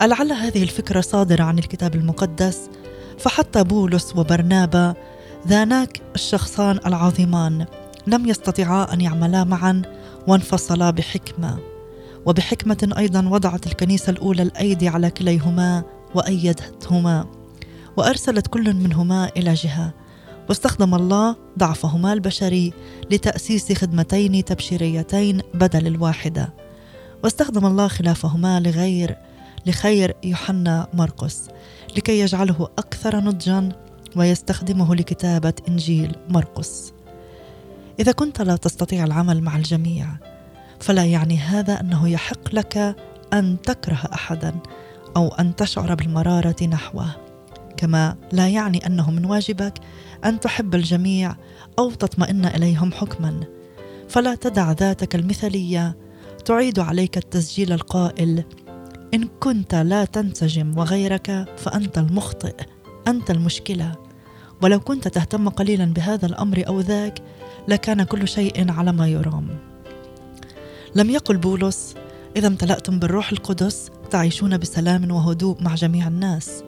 ألعل 0.02 0.32
هذه 0.32 0.62
الفكرة 0.62 1.00
صادرة 1.00 1.42
عن 1.42 1.58
الكتاب 1.58 1.94
المقدس 1.94 2.70
فحتى 3.18 3.64
بولس 3.64 4.16
وبرنابا 4.16 4.94
ذاناك 5.48 6.00
الشخصان 6.14 6.80
العظيمان 6.86 7.66
لم 8.06 8.28
يستطيعا 8.28 8.92
أن 8.92 9.00
يعملا 9.00 9.44
معا 9.44 9.82
وانفصلا 10.28 10.90
بحكمة. 10.90 11.58
وبحكمة 12.26 12.94
أيضا 12.98 13.28
وضعت 13.28 13.66
الكنيسة 13.66 14.10
الأولى 14.10 14.42
الأيدي 14.42 14.88
على 14.88 15.10
كليهما 15.10 15.82
وأيدتهما 16.14 17.26
وأرسلت 17.96 18.46
كل 18.46 18.74
منهما 18.74 19.30
إلى 19.36 19.54
جهة 19.54 19.94
واستخدم 20.48 20.94
الله 20.94 21.36
ضعفهما 21.58 22.12
البشري 22.12 22.72
لتأسيس 23.10 23.72
خدمتين 23.72 24.44
تبشيريتين 24.44 25.40
بدل 25.54 25.86
الواحدة 25.86 26.54
واستخدم 27.24 27.66
الله 27.66 27.88
خلافهما 27.88 28.60
لغير 28.60 29.16
لخير 29.66 30.16
يوحنا 30.24 30.88
مرقس 30.94 31.48
لكي 31.96 32.20
يجعله 32.20 32.68
أكثر 32.78 33.20
نضجا 33.20 33.68
ويستخدمه 34.16 34.94
لكتابة 34.94 35.52
إنجيل 35.68 36.16
مرقس. 36.28 36.92
إذا 38.00 38.12
كنت 38.12 38.42
لا 38.42 38.56
تستطيع 38.56 39.04
العمل 39.04 39.42
مع 39.42 39.56
الجميع 39.56 40.06
فلا 40.80 41.04
يعني 41.04 41.38
هذا 41.38 41.80
أنه 41.80 42.08
يحق 42.08 42.54
لك 42.54 42.96
أن 43.32 43.56
تكره 43.62 44.08
أحدا 44.14 44.54
أو 45.16 45.28
أن 45.28 45.56
تشعر 45.56 45.94
بالمرارة 45.94 46.64
نحوه 46.64 47.16
كما 47.76 48.16
لا 48.32 48.48
يعني 48.48 48.86
أنه 48.86 49.10
من 49.10 49.24
واجبك 49.24 49.78
أن 50.24 50.40
تحب 50.40 50.74
الجميع 50.74 51.36
أو 51.78 51.90
تطمئن 51.90 52.44
إليهم 52.44 52.92
حكما. 52.92 53.40
فلا 54.08 54.34
تدع 54.34 54.72
ذاتك 54.72 55.14
المثالية 55.14 55.96
تعيد 56.44 56.78
عليك 56.78 57.16
التسجيل 57.16 57.72
القائل 57.72 58.44
إن 59.14 59.28
كنت 59.40 59.74
لا 59.74 60.04
تنسجم 60.04 60.78
وغيرك 60.78 61.54
فأنت 61.56 61.98
المخطئ 61.98 62.54
أنت 63.08 63.30
المشكلة. 63.30 63.94
ولو 64.62 64.80
كنت 64.80 65.08
تهتم 65.08 65.48
قليلا 65.48 65.84
بهذا 65.84 66.26
الأمر 66.26 66.64
أو 66.66 66.80
ذاك 66.80 67.22
لكان 67.68 68.02
كل 68.02 68.28
شيء 68.28 68.70
على 68.70 68.92
ما 68.92 69.08
يرام. 69.08 69.48
لم 70.94 71.10
يقل 71.10 71.36
بولس 71.36 71.94
إذا 72.36 72.46
امتلأتم 72.46 72.98
بالروح 72.98 73.32
القدس 73.32 73.90
تعيشون 74.10 74.58
بسلام 74.58 75.10
وهدوء 75.10 75.62
مع 75.62 75.74
جميع 75.74 76.08
الناس. 76.08 76.64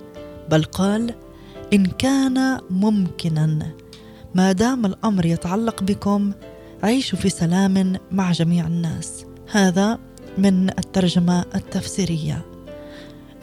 بل 0.51 0.65
قال 0.65 1.15
إن 1.73 1.87
كان 1.87 2.61
ممكنا. 2.71 3.73
ما 4.35 4.53
دام 4.53 4.87
الأمر 4.87 5.27
يتعلق 5.27 5.83
بكم 5.83 6.33
عيشوا 6.83 7.19
في 7.19 7.29
سلام 7.29 7.97
مع 8.11 8.33
جميع 8.33 8.67
الناس. 8.67 9.25
هذا 9.51 9.99
من 10.39 10.69
الترجمة 10.69 11.45
التفسيرية. 11.55 12.45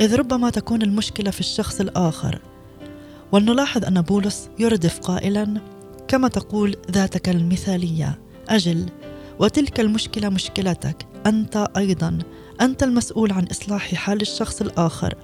إذ 0.02 0.15
ربما 0.15 0.49
تكون 0.49 0.82
المشكلة 0.82 1.32
في 1.32 1.39
الشخص 1.39 1.82
الآخر. 1.82 2.41
ولنلاحظ 3.32 3.86
أن 3.86 4.02
بولس 4.02 4.49
يردف 4.60 4.99
قائلا 4.99 5.62
كما 6.08 6.28
تقول 6.28 6.75
ذاتك 6.91 7.30
المثالية. 7.30 8.19
أجل 8.49 8.86
وتلك 9.39 9.80
المشكلة 9.80 10.30
مشكلتك. 10.30 11.06
أنت 11.25 11.67
أيضا 11.78 12.17
أنت 12.62 12.84
المسؤول 12.84 13.32
عن 13.32 13.45
إصلاح 13.52 13.95
حال 13.95 14.21
الشخص 14.21 14.62
الآخر. 14.62 15.15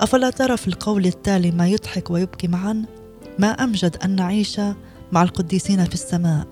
أفلا 0.00 0.30
ترى 0.30 0.56
في 0.56 0.68
القول 0.68 1.06
التالي 1.06 1.50
ما 1.50 1.68
يضحك 1.68 2.10
ويبكي 2.10 2.48
معا؟ 2.48 2.84
ما 3.38 3.48
أمجد 3.48 3.96
أن 4.04 4.16
نعيش 4.16 4.60
مع 5.12 5.22
القديسين 5.22 5.84
في 5.84 5.94
السماء. 5.94 6.46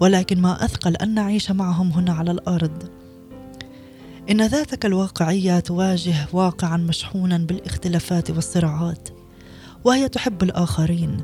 ولكن 0.00 0.40
ما 0.40 0.64
أثقل 0.64 0.96
أن 0.96 1.14
نعيش 1.14 1.50
معهم 1.50 1.90
هنا 1.90 2.12
على 2.12 2.30
الأرض. 2.30 3.01
إن 4.30 4.46
ذاتك 4.46 4.86
الواقعية 4.86 5.60
تواجه 5.60 6.14
واقعا 6.32 6.76
مشحونا 6.76 7.38
بالاختلافات 7.38 8.30
والصراعات 8.30 9.08
وهي 9.84 10.08
تحب 10.08 10.42
الآخرين 10.42 11.20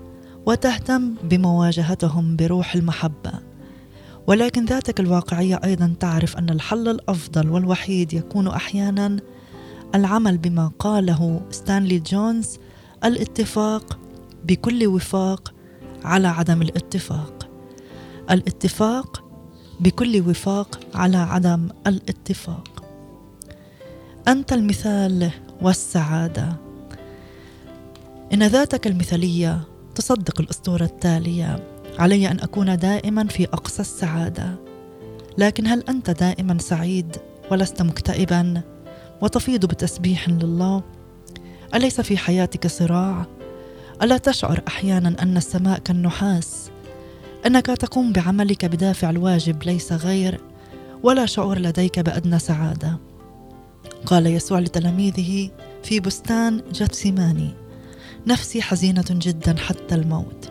وتهتم 0.47 1.15
بمواجهتهم 1.25 2.37
بروح 2.37 2.75
المحبة. 2.75 3.33
ولكن 4.27 4.65
ذاتك 4.65 5.01
الواقعية 5.01 5.61
أيضا 5.65 5.95
تعرف 6.01 6.37
أن 6.37 6.51
الحل 6.51 6.89
الأفضل 6.89 7.51
والوحيد 7.51 8.13
يكون 8.13 8.49
أحيانا 8.49 9.17
العمل 9.95 10.39
بما 10.39 10.73
قاله 10.79 11.41
ستانلي 11.51 11.99
جونز 11.99 12.59
الاتفاق 13.05 13.99
بكل 14.45 14.87
وفاق 14.87 15.55
على 16.05 16.29
عدم 16.29 16.63
الاتفاق. 16.63 17.49
الاتفاق 18.31 19.25
بكل 19.81 20.29
وفاق 20.29 20.81
على 20.95 21.17
عدم 21.17 21.69
الاتفاق. 21.87 22.78
أنت 24.29 24.53
المثال 24.53 25.31
والسعادة. 25.62 26.57
إن 28.33 28.43
ذاتك 28.43 28.87
المثالية 28.87 29.61
تصدق 29.95 30.41
الأسطورة 30.41 30.85
التالية. 30.85 31.64
علي 31.99 32.31
أن 32.31 32.41
أكون 32.41 32.77
دائما 32.77 33.27
في 33.27 33.45
أقصى 33.45 33.81
السعادة. 33.83 34.55
لكن 35.38 35.67
هل 35.67 35.85
أنت 35.88 36.11
دائما 36.11 36.59
سعيد 36.59 37.17
ولست 37.51 37.83
مكتئبا 37.83 38.62
وتفيض 39.21 39.67
بتسبيح 39.67 40.29
لله؟ 40.29 40.83
أليس 41.75 42.01
في 42.01 42.17
حياتك 42.17 42.67
صراع؟ 42.67 43.27
ألا 44.03 44.19
تشعر 44.19 44.62
أحيانا 44.69 45.23
أن 45.23 45.37
السماء 45.37 45.79
كالنحاس؟ 45.79 46.71
إنك 47.47 47.67
تقوم 47.67 48.12
بعملك 48.12 48.64
بدافع 48.64 49.11
الواجب 49.11 49.62
ليس 49.62 49.93
غير. 49.93 50.41
ولا 51.03 51.27
شعور 51.27 51.59
لديك 51.59 51.99
بأدنى 51.99 52.38
سعادة. 52.38 53.08
قال 54.07 54.27
يسوع 54.27 54.59
لتلاميذه 54.59 55.51
في 55.83 56.01
بستان 56.01 56.63
جتسيماني 56.73 57.55
نفسي 58.27 58.63
حزينة 58.63 59.05
جدا 59.11 59.57
حتى 59.57 59.95
الموت. 59.95 60.51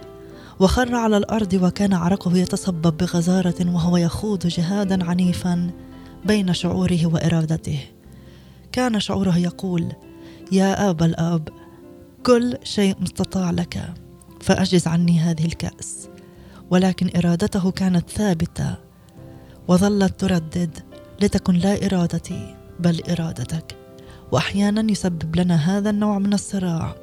وخر 0.59 0.95
على 0.95 1.17
الأرض 1.17 1.53
وكان 1.53 1.93
عرقه 1.93 2.37
يتصبب 2.37 2.97
بغزارة 2.97 3.73
وهو 3.73 3.97
يخوض 3.97 4.47
جهادا 4.47 5.05
عنيفا 5.05 5.71
بين 6.25 6.53
شعوره 6.53 7.05
وإرادته. 7.05 7.79
كان 8.71 8.99
شعوره 8.99 9.37
يقول 9.37 9.91
يا 10.51 10.89
ابا 10.89 11.05
الآب 11.05 11.49
كل 12.23 12.57
شيء 12.63 12.95
مستطاع 12.99 13.51
لك 13.51 13.93
فأجز 14.41 14.87
عني 14.87 15.19
هذه 15.19 15.45
الكأس. 15.45 16.09
ولكن 16.69 17.09
إرادته 17.17 17.71
كانت 17.71 18.09
ثابتة 18.09 18.75
وظلت 19.67 20.19
تردد 20.19 20.79
لتكن 21.21 21.53
لا 21.53 21.85
إرادتي. 21.85 22.56
بل 22.79 23.01
إرادتك 23.09 23.75
وأحيانا 24.31 24.91
يسبب 24.91 25.35
لنا 25.35 25.55
هذا 25.55 25.89
النوع 25.89 26.19
من 26.19 26.33
الصراع 26.33 26.95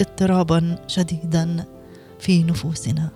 اضطرابا 0.00 0.78
شديدا 0.86 1.64
في 2.20 2.42
نفوسنا. 2.42 3.08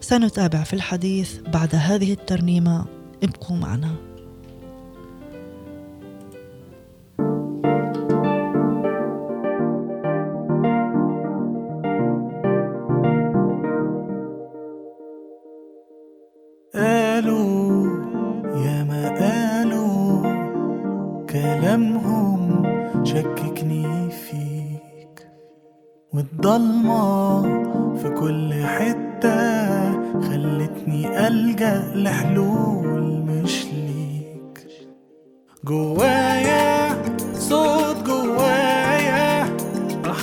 سنتابع 0.00 0.62
في 0.62 0.72
الحديث 0.72 1.38
بعد 1.40 1.74
هذه 1.74 2.12
الترنيمة 2.12 2.84
ابقوا 3.22 3.56
معنا. 3.56 3.94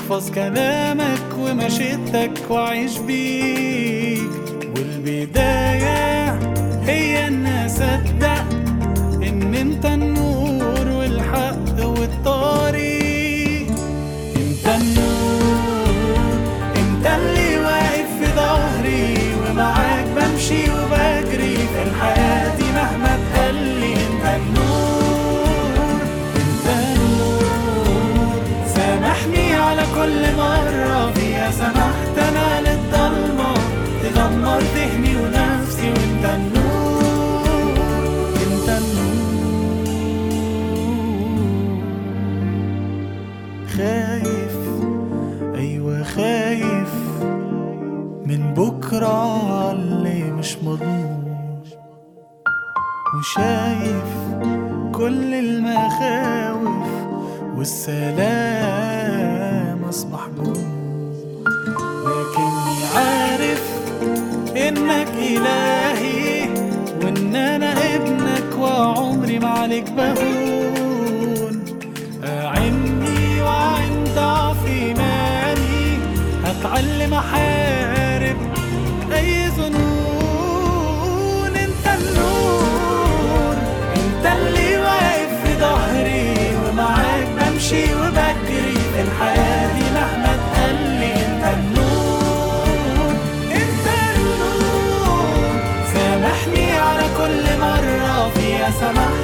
أحفظ 0.03 0.31
كلامك 0.31 1.37
ومشيتك 1.39 2.31
وأعيش 2.49 2.97
بيك. 2.97 4.29
والبداية 4.75 6.39
هي 6.83 7.27
إن 7.27 7.45
أصدق 7.45 8.45
إن 9.23 9.55
أنت 9.55 9.85
النور 9.85 10.87
والحق 10.87 11.85
والطريق 11.85 12.72
بكرة 48.93 49.71
اللي 49.71 50.23
مش 50.31 50.57
مضمون. 50.63 51.63
وشايف 53.17 54.11
كل 54.95 55.33
المخاوف 55.33 56.87
والسلام 57.57 58.73
أصبح 59.89 60.27
جنون 60.37 60.73
لكني 62.05 62.85
عارف 62.95 63.63
إنك 64.57 65.07
إلهي 65.17 66.49
وإن 67.03 67.35
أنا 67.35 67.95
ابنك 67.95 68.57
وعمري 68.59 69.39
ما 69.39 69.47
عليك 69.49 69.91
بهون. 69.91 71.65
أعني 72.23 73.41
وعن 73.41 74.03
ضعف 74.15 74.65
إيماني 74.67 75.97
هتعلم 76.45 77.13
أحارب 77.13 77.92
ظنون 79.57 79.93
أنت 81.55 81.85
النور 81.99 83.55
أنت 83.95 84.25
اللي 84.37 84.71
واقف 84.77 85.31
في 85.43 85.51
ظهري 85.59 86.35
ومعاك 86.57 87.27
بمشي 87.37 87.85
وبجري 87.95 88.77
الحياة 89.03 89.67
دي 89.77 89.85
مهما 89.95 90.33
تقلي 90.53 91.13
أنت 91.25 91.43
النور 91.57 93.11
أنت 93.51 93.85
النور 94.15 95.53
سامحني 95.93 96.67
على 96.77 97.05
كل 97.17 97.43
مرة 97.59 98.29
فيها 98.35 98.69
سمحت 98.79 99.22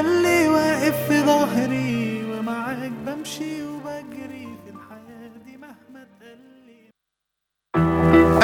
اللي 0.00 0.48
واقف 0.48 1.08
في 1.08 1.20
ظهري 1.20 2.24
ومعاك 2.24 2.92
بمشي 3.06 3.62
وبجري 3.62 4.48
في 4.64 4.70
الحياة 4.70 5.30
دي 5.44 5.56
مهما 5.56 6.06
تقلي. 6.20 6.90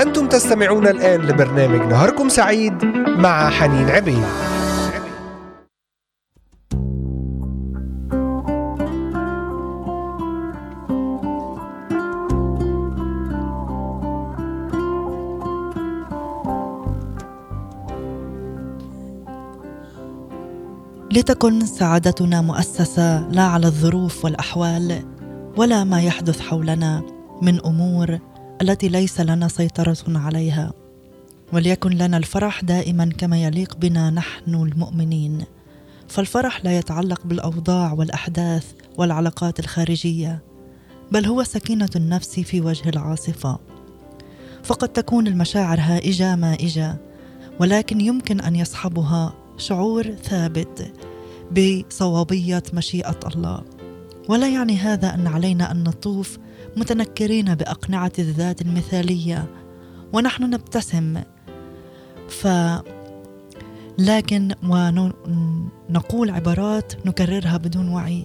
أنتم 0.03 0.29
تستمعون 0.29 0.87
الآن 0.87 1.21
لبرنامج 1.21 1.81
نهاركم 1.93 2.29
سعيد 2.29 2.85
مع 3.19 3.51
حنين 3.51 3.91
عبيد. 3.91 4.25
لتكن 21.11 21.67
سعادتنا 21.67 22.41
مؤسسة 22.41 23.29
لا 23.29 23.43
على 23.43 23.67
الظروف 23.67 24.25
والأحوال 24.25 25.03
ولا 25.57 25.85
ما 25.85 26.03
يحدث 26.03 26.41
حولنا 26.41 27.03
من 27.43 27.67
أمور 27.67 28.19
التي 28.63 28.89
ليس 28.89 29.21
لنا 29.21 29.49
سيطرة 29.49 29.97
عليها. 30.09 30.73
وليكن 31.53 31.91
لنا 31.91 32.17
الفرح 32.17 32.65
دائما 32.65 33.11
كما 33.19 33.43
يليق 33.43 33.77
بنا 33.77 34.11
نحن 34.11 34.55
المؤمنين. 34.55 35.45
فالفرح 36.09 36.65
لا 36.65 36.79
يتعلق 36.79 37.21
بالأوضاع 37.25 37.93
والأحداث 37.93 38.73
والعلاقات 38.99 39.61
الخارجية 39.61 40.43
بل 41.13 41.27
هو 41.27 41.45
سكينة 41.45 41.91
النفس 41.97 42.41
في 42.41 42.61
وجه 42.61 42.89
العاصفة. 42.89 43.59
فقد 44.65 44.89
تكون 44.89 45.27
المشاعر 45.27 45.81
هائجة 45.81 46.37
مائجة 46.37 46.97
ولكن 47.61 48.01
يمكن 48.01 48.41
أن 48.41 48.57
يصحبها 48.57 49.35
شعور 49.59 50.03
ثابت 50.03 50.93
بصوابيه 51.51 52.63
مشيئة 52.73 53.19
الله. 53.35 53.63
ولا 54.29 54.49
يعني 54.49 54.77
هذا 54.77 55.15
أن 55.15 55.27
علينا 55.27 55.71
أن 55.71 55.85
نطوف 55.85 56.39
متنكرين 56.77 57.55
بأقنعة 57.55 58.13
الذات 58.19 58.63
المثالية 58.63 59.47
ونحن 60.13 60.43
نبتسم. 60.43 61.23
ف 62.29 62.49
لكن 63.99 64.55
ونقول 64.63 66.31
عبارات 66.31 67.07
نكررها 67.07 67.57
بدون 67.57 67.89
وعي. 67.89 68.25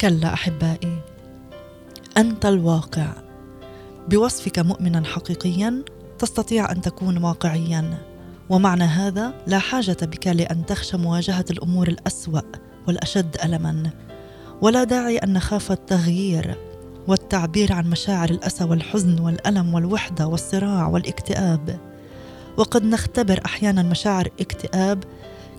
كلا 0.00 0.32
أحبائي 0.32 1.00
أنت 2.16 2.46
الواقع. 2.46 3.12
بوصفك 4.08 4.58
مؤمنا 4.58 5.04
حقيقيا 5.04 5.82
تستطيع 6.18 6.72
أن 6.72 6.80
تكون 6.80 7.24
واقعيا. 7.24 8.13
ومعنى 8.48 8.84
هذا 8.84 9.34
لا 9.46 9.58
حاجة 9.58 9.96
بك 10.02 10.26
لأن 10.26 10.66
تخشى 10.66 10.96
مواجهة 10.96 11.44
الأمور 11.50 11.88
الأسوأ 11.88 12.40
والأشد 12.88 13.36
ألما. 13.44 13.90
ولا 14.62 14.84
داعي 14.84 15.18
أن 15.18 15.32
نخاف 15.32 15.72
التغيير 15.72 16.58
والتعبير 17.08 17.72
عن 17.72 17.90
مشاعر 17.90 18.30
الأسى 18.30 18.64
والحزن 18.64 19.20
والألم 19.20 19.74
والوحدة 19.74 20.26
والصراع 20.26 20.86
والاكتئاب. 20.86 21.78
وقد 22.56 22.84
نختبر 22.84 23.40
أحيانا 23.44 23.82
مشاعر 23.82 24.28
اكتئاب 24.40 25.04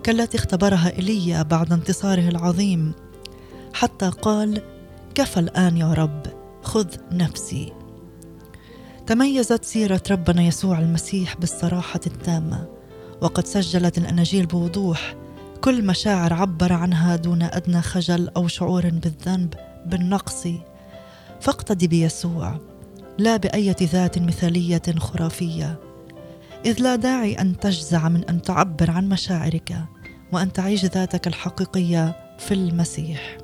كالتي 0.04 0.38
اختبرها 0.38 0.98
إيليا 0.98 1.42
بعد 1.42 1.74
انتصاره 1.74 2.30
العظيم 2.30 2.94
حتى 3.74 4.10
قال 4.10 4.62
كفى 5.16 5.40
الآن 5.40 5.78
يا 5.78 5.94
رب 5.94 6.22
خذ 6.64 6.88
نفسي. 7.12 7.74
تميزت 9.08 9.66
سيرة 9.66 10.04
ربنا 10.12 10.42
يسوع 10.42 10.80
المسيح 10.80 11.38
بالصراحة 11.38 12.00
التامة. 12.08 12.75
وقد 13.22 13.48
سجلت 13.48 13.98
الأناجيل 13.98 14.46
بوضوح. 14.46 15.16
كل 15.62 15.86
مشاعر 15.86 16.34
عبر 16.34 16.74
عنها 16.74 17.16
دون 17.16 17.42
أدنى 17.42 17.82
خجل 17.82 18.30
أو 18.38 18.48
شعور 18.48 18.90
بالذنب 18.90 19.54
بالنقص. 19.86 20.48
فاقتدي 21.42 21.88
بيسوع 21.88 22.60
لا 23.18 23.38
بايه 23.38 23.76
ذات 23.82 24.20
مثالية 24.20 24.82
خرافية. 24.98 25.80
إذ 26.66 26.82
لا 26.82 26.96
داعي 26.96 27.34
أن 27.34 27.60
تجزع 27.60 28.10
من 28.10 28.24
أن 28.24 28.42
تعبر 28.42 28.92
عن 28.92 29.10
مشاعرك 29.10 29.78
وأن 30.32 30.54
تعيش 30.54 30.86
ذاتك 30.86 31.28
الحقيقية 31.28 32.16
في 32.40 32.54
المسيح. 32.54 33.38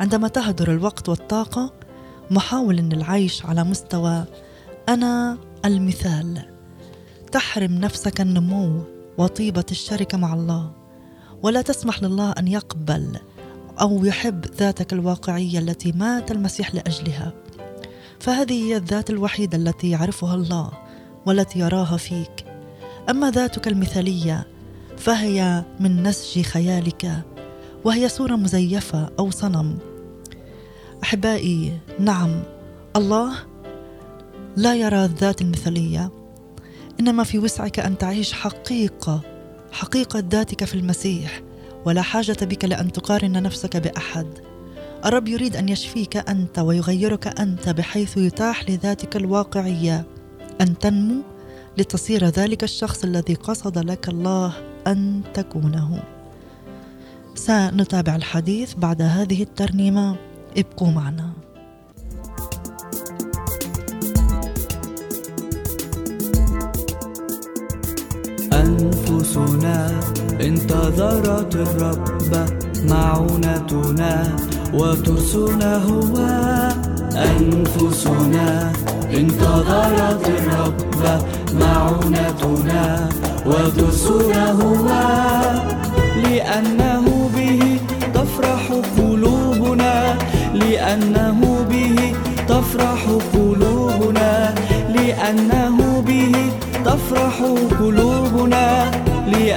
عندما 0.00 0.28
تهدر 0.28 0.72
الوقت 0.72 1.08
والطاقة 1.08 1.72
محاول 2.30 2.78
العيش 2.78 3.46
على 3.46 3.64
مستوى 3.64 4.24
أنا 4.88 5.38
المثال. 5.64 6.53
تحرم 7.34 7.72
نفسك 7.72 8.20
النمو 8.20 8.82
وطيبة 9.18 9.64
الشركة 9.70 10.18
مع 10.18 10.34
الله. 10.34 10.72
ولا 11.42 11.62
تسمح 11.62 12.02
لله 12.02 12.32
أن 12.32 12.48
يقبل 12.48 13.16
أو 13.80 14.04
يحب 14.04 14.46
ذاتك 14.46 14.92
الواقعية 14.92 15.58
التي 15.58 15.92
مات 15.92 16.30
المسيح 16.30 16.74
لأجلها. 16.74 17.32
فهذه 18.20 18.64
هي 18.64 18.76
الذات 18.76 19.10
الوحيدة 19.10 19.58
التي 19.58 19.90
يعرفها 19.90 20.34
الله 20.34 20.70
والتي 21.26 21.58
يراها 21.58 21.96
فيك. 21.96 22.44
أما 23.10 23.30
ذاتك 23.30 23.68
المثالية 23.68 24.46
فهي 24.96 25.64
من 25.80 26.02
نسج 26.02 26.42
خيالك 26.42 27.24
وهي 27.84 28.08
صورة 28.08 28.36
مزيفة 28.36 29.10
أو 29.18 29.30
صنم. 29.30 29.78
أحبائي 31.02 31.78
نعم 32.00 32.42
الله 32.96 33.34
لا 34.56 34.74
يرى 34.74 35.04
الذات 35.04 35.42
المثالية. 35.42 36.23
إنما 37.00 37.24
في 37.24 37.38
وسعك 37.38 37.78
أن 37.78 37.98
تعيش 37.98 38.32
حقيقه 38.32 39.20
حقيقه 39.72 40.24
ذاتك 40.30 40.64
في 40.64 40.74
المسيح 40.74 41.42
ولا 41.84 42.02
حاجة 42.02 42.36
بك 42.42 42.64
لأن 42.64 42.92
تقارن 42.92 43.42
نفسك 43.42 43.76
بأحد. 43.76 44.26
الرب 45.04 45.28
يريد 45.28 45.56
أن 45.56 45.68
يشفيك 45.68 46.16
أنت 46.16 46.58
ويغيرك 46.58 47.40
أنت 47.40 47.68
بحيث 47.68 48.16
يتاح 48.16 48.70
لذاتك 48.70 49.16
الواقعية. 49.16 50.04
أن 50.60 50.78
تنمو 50.78 51.22
لتصير 51.78 52.24
ذلك 52.24 52.64
الشخص 52.64 53.04
الذي 53.04 53.34
قصد 53.34 53.78
لك 53.78 54.08
الله 54.08 54.52
أن 54.86 55.22
تكونه. 55.34 56.02
سنتابع 57.34 58.16
الحديث 58.16 58.74
بعد 58.74 59.02
هذه 59.02 59.42
الترنيمة. 59.42 60.16
ابقوا 60.56 60.90
معنا. 60.90 61.43
أنفسنا. 69.36 69.90
انتظرت 70.40 71.54
الرب 71.54 72.32
معونتنا 72.90 74.36
وترسنا 74.74 75.76
هو 75.76 76.16
أنفسنا. 77.16 78.72
انتظرت 79.14 80.28
الرب 80.28 81.04
معونتنا 81.60 83.08
وترسنا 83.46 84.52
هو 84.52 84.86
لأنه 86.22 87.30
به 87.36 87.78
تفرح 88.14 88.62
قلوبنا. 88.98 90.18
لأنه 90.54 91.40
به 91.70 92.14
تفرح 92.48 93.02
قلوبنا. 93.34 94.54
لأنه 94.94 96.02
به 96.06 96.34
تفرح 96.84 97.36
قلوبنا. 97.80 98.03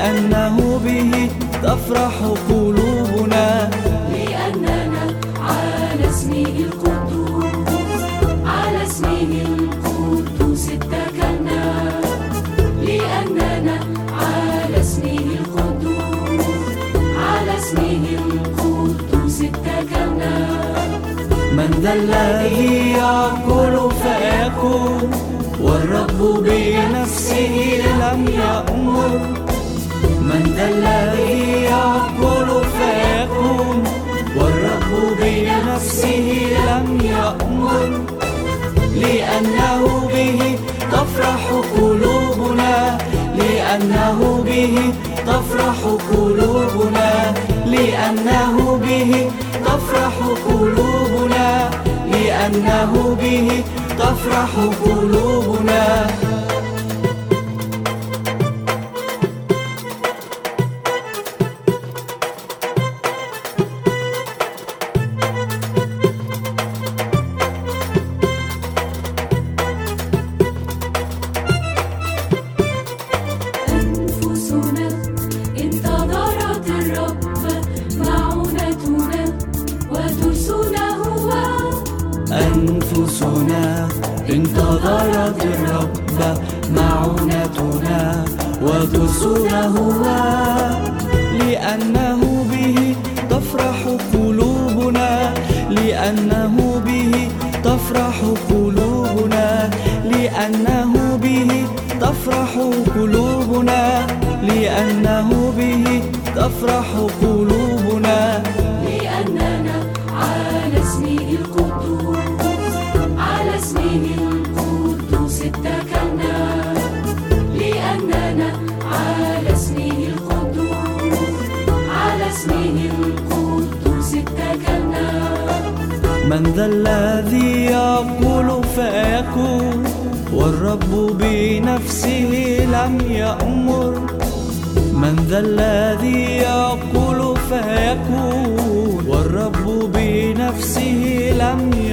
لأنه 0.08 0.80
به 0.86 1.30
تفرح 1.64 2.14
قلوبنا. 2.50 3.70
لأننا 4.12 5.04
على 5.42 6.10
اسمه 6.10 6.56
القدوس 6.68 7.72
على 8.46 8.84
اسمه 8.84 9.32
القدوس 9.46 10.70
اتكلنا. 10.70 11.64
لأننا 12.82 13.80
على 14.22 14.80
اسمه 14.80 15.20
القدوس 15.40 16.46
على 17.28 17.58
اسمه 17.58 18.06
القدوس 18.20 19.42
اتكلنا. 19.42 20.36
من 21.52 21.72
ذا 21.84 21.94
الذي 21.94 22.92
يأكل 22.92 23.76
فيكون 24.02 25.12
والرب 25.62 26.44
بنفسه 26.44 27.56
لم 28.02 28.28
يأمر. 28.28 29.37
ذا 30.58 30.70
الذي 30.70 31.64
يأكل 31.64 32.48
فيكون 32.78 33.84
والرب 34.36 35.18
بنفسه 35.22 36.48
لم 36.68 37.00
يأمر 37.04 38.02
لأنه 38.96 40.10
به 40.14 40.60
تفرح 40.92 41.44
قلوبنا 41.78 42.98
لأنه 43.38 44.44
به 44.46 44.94
تفرح 45.28 45.78
قلوبنا 46.12 47.34
لأنه 47.66 48.78
به 48.78 49.32
تفرح 49.66 50.14
قلوبنا 50.50 51.70
لأنه 52.12 53.18
به 53.22 53.64
تفرح 54.00 54.50
قلوبنا. 54.86 56.27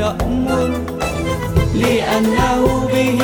يأمر 0.04 0.70
لأنه 1.74 2.88
به 2.92 3.20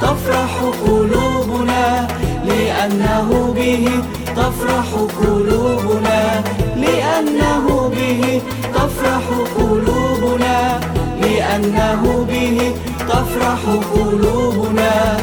تفرح 0.00 0.52
قلوبنا 0.86 2.08
لأنه 2.46 3.52
به 3.56 3.88
تفرح 4.36 4.86
قلوبنا 5.20 6.42
لأنه 6.76 7.88
به 7.96 8.42
تفرح 8.74 9.22
قلوبنا 9.58 10.80
لأنه 11.22 12.26
به 12.28 12.74
تفرح 13.08 13.60
قلوبنا. 13.94 15.16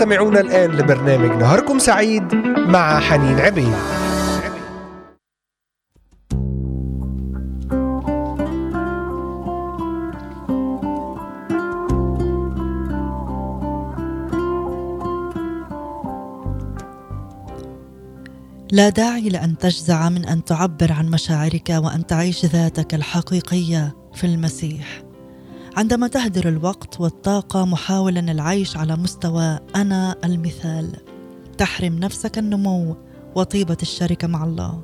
تستمعون 0.00 0.36
الآن 0.36 0.70
لبرنامج 0.70 1.42
نهاركم 1.42 1.78
سعيد 1.78 2.34
مع 2.56 3.00
حنين 3.00 3.40
عبيد. 3.40 3.74
لا 18.72 18.88
داعي 18.88 19.28
لأن 19.28 19.58
تجزع 19.58 20.08
من 20.08 20.24
أن 20.24 20.44
تعبر 20.44 20.92
عن 20.92 21.10
مشاعرك 21.10 21.68
وأن 21.70 22.06
تعيش 22.06 22.44
ذاتك 22.44 22.94
الحقيقية 22.94 23.96
في 24.14 24.26
المسيح. 24.26 25.09
عندما 25.76 26.08
تهدر 26.08 26.48
الوقت 26.48 27.00
والطاقة 27.00 27.64
محاولا 27.64 28.20
العيش 28.20 28.76
على 28.76 28.96
مستوى 28.96 29.58
أنا 29.76 30.16
المثال. 30.24 30.96
تحرم 31.58 31.98
نفسك 31.98 32.38
النمو 32.38 32.96
وطيبة 33.34 33.76
الشركة 33.82 34.28
مع 34.28 34.44
الله. 34.44 34.80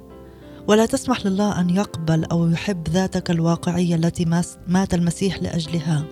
ولا 0.68 0.86
تسمح 0.86 1.26
لله 1.26 1.60
أن 1.60 1.70
يقبل 1.70 2.24
أو 2.24 2.48
يحب 2.48 2.88
ذاتك 2.88 3.30
الواقعية 3.30 3.94
التي 3.94 4.24
مات 4.68 4.94
المسيح 4.94 5.42
لأجلها. 5.42 6.04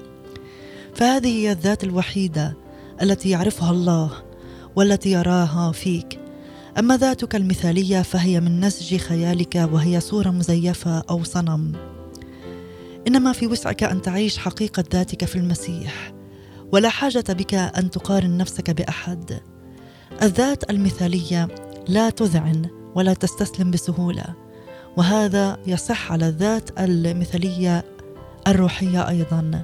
فهذه 0.94 1.28
هي 1.28 1.52
الذات 1.52 1.84
الوحيدة 1.84 2.56
التي 3.02 3.30
يعرفها 3.30 3.70
الله 3.70 4.10
والتي 4.76 5.10
يراها 5.10 5.72
فيك. 5.72 6.20
أما 6.78 6.96
ذاتك 6.96 7.36
المثالية 7.36 8.02
فهي 8.02 8.40
من 8.40 8.60
نسج 8.60 8.96
خيالك 8.96 9.68
وهي 9.72 10.00
صورة 10.00 10.30
مزيفة 10.30 10.98
أو 11.10 11.24
صنم. 11.24 11.72
إنما 13.08 13.32
في 13.32 13.46
وسعك 13.46 13.82
أن 13.82 14.02
تعيش 14.02 14.38
حقيقة 14.38 14.84
ذاتك 14.92 15.24
في 15.24 15.36
المسيح. 15.36 16.12
ولا 16.72 16.88
حاجة 16.88 17.24
بك 17.28 17.54
أن 17.54 17.90
تقارن 17.90 18.36
نفسك 18.36 18.70
بأحد. 18.70 19.40
الذات 20.22 20.70
المثالية 20.70 21.48
لا 21.88 22.10
تذعن 22.10 22.66
ولا 22.94 23.14
تستسلم 23.14 23.70
بسهولة. 23.70 24.24
وهذا 24.96 25.58
يصح 25.66 26.12
على 26.12 26.28
الذات 26.28 26.80
المثالية 26.80 27.84
الروحية 28.46 29.08
أيضا. 29.08 29.62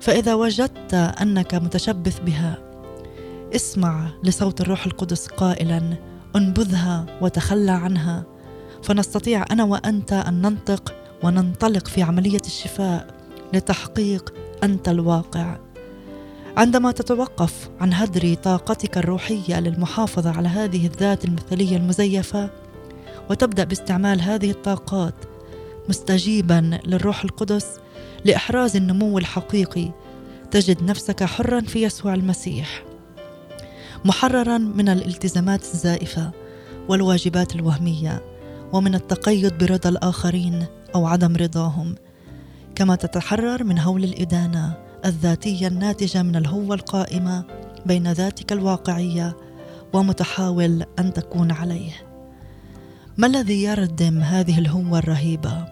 فإذا 0.00 0.34
وجدت 0.34 0.94
أنك 0.94 1.54
متشبث 1.54 2.20
بها 2.20 2.58
اسمع 3.56 4.08
لصوت 4.24 4.60
الروح 4.60 4.86
القدس 4.86 5.26
قائلا 5.26 5.82
انبذها 6.36 7.06
وتخلى 7.20 7.72
عنها. 7.72 8.24
فنستطيع 8.82 9.44
أنا 9.50 9.64
وأنت 9.64 10.12
أن 10.12 10.42
ننطق 10.42 10.99
وننطلق 11.22 11.88
في 11.88 12.02
عملية 12.02 12.40
الشفاء 12.46 13.06
لتحقيق 13.54 14.34
أنت 14.62 14.88
الواقع. 14.88 15.58
عندما 16.56 16.92
تتوقف 16.92 17.70
عن 17.80 17.94
هدر 17.94 18.34
طاقتك 18.34 18.98
الروحية 18.98 19.60
للمحافظة 19.60 20.36
على 20.36 20.48
هذه 20.48 20.86
الذات 20.86 21.24
المثالية 21.24 21.76
المزيفة 21.76 22.50
وتبدأ 23.30 23.64
باستعمال 23.64 24.20
هذه 24.20 24.50
الطاقات 24.50 25.14
مستجيبا 25.88 26.80
للروح 26.86 27.24
القدس 27.24 27.66
لإحراز 28.24 28.76
النمو 28.76 29.18
الحقيقي 29.18 29.90
تجد 30.50 30.82
نفسك 30.82 31.24
حرا 31.24 31.60
في 31.60 31.82
يسوع 31.82 32.14
المسيح. 32.14 32.84
محررا 34.04 34.58
من 34.58 34.88
الالتزامات 34.88 35.62
الزائفة 35.62 36.30
والواجبات 36.88 37.54
الوهمية 37.54 38.22
ومن 38.72 38.94
التقيد 38.94 39.58
برضا 39.58 39.90
الآخرين 39.90 40.66
أو 40.94 41.06
عدم 41.06 41.36
رضاهم. 41.36 41.94
كما 42.74 42.94
تتحرر 42.96 43.64
من 43.64 43.78
هول 43.78 44.04
الإدانة 44.04 44.74
الذاتية 45.04 45.66
الناتجة 45.66 46.22
من 46.22 46.36
الهوه 46.36 46.74
القائمه 46.74 47.44
بين 47.86 48.12
ذاتك 48.12 48.52
الواقعية 48.52 49.36
ومتحاول 49.92 50.84
أن 50.98 51.12
تكون 51.12 51.50
عليه. 51.50 51.92
ما 53.16 53.26
الذي 53.26 53.62
يردم 53.62 54.18
هذه 54.18 54.58
الهوه 54.58 54.98
الرهيبة؟ 54.98 55.68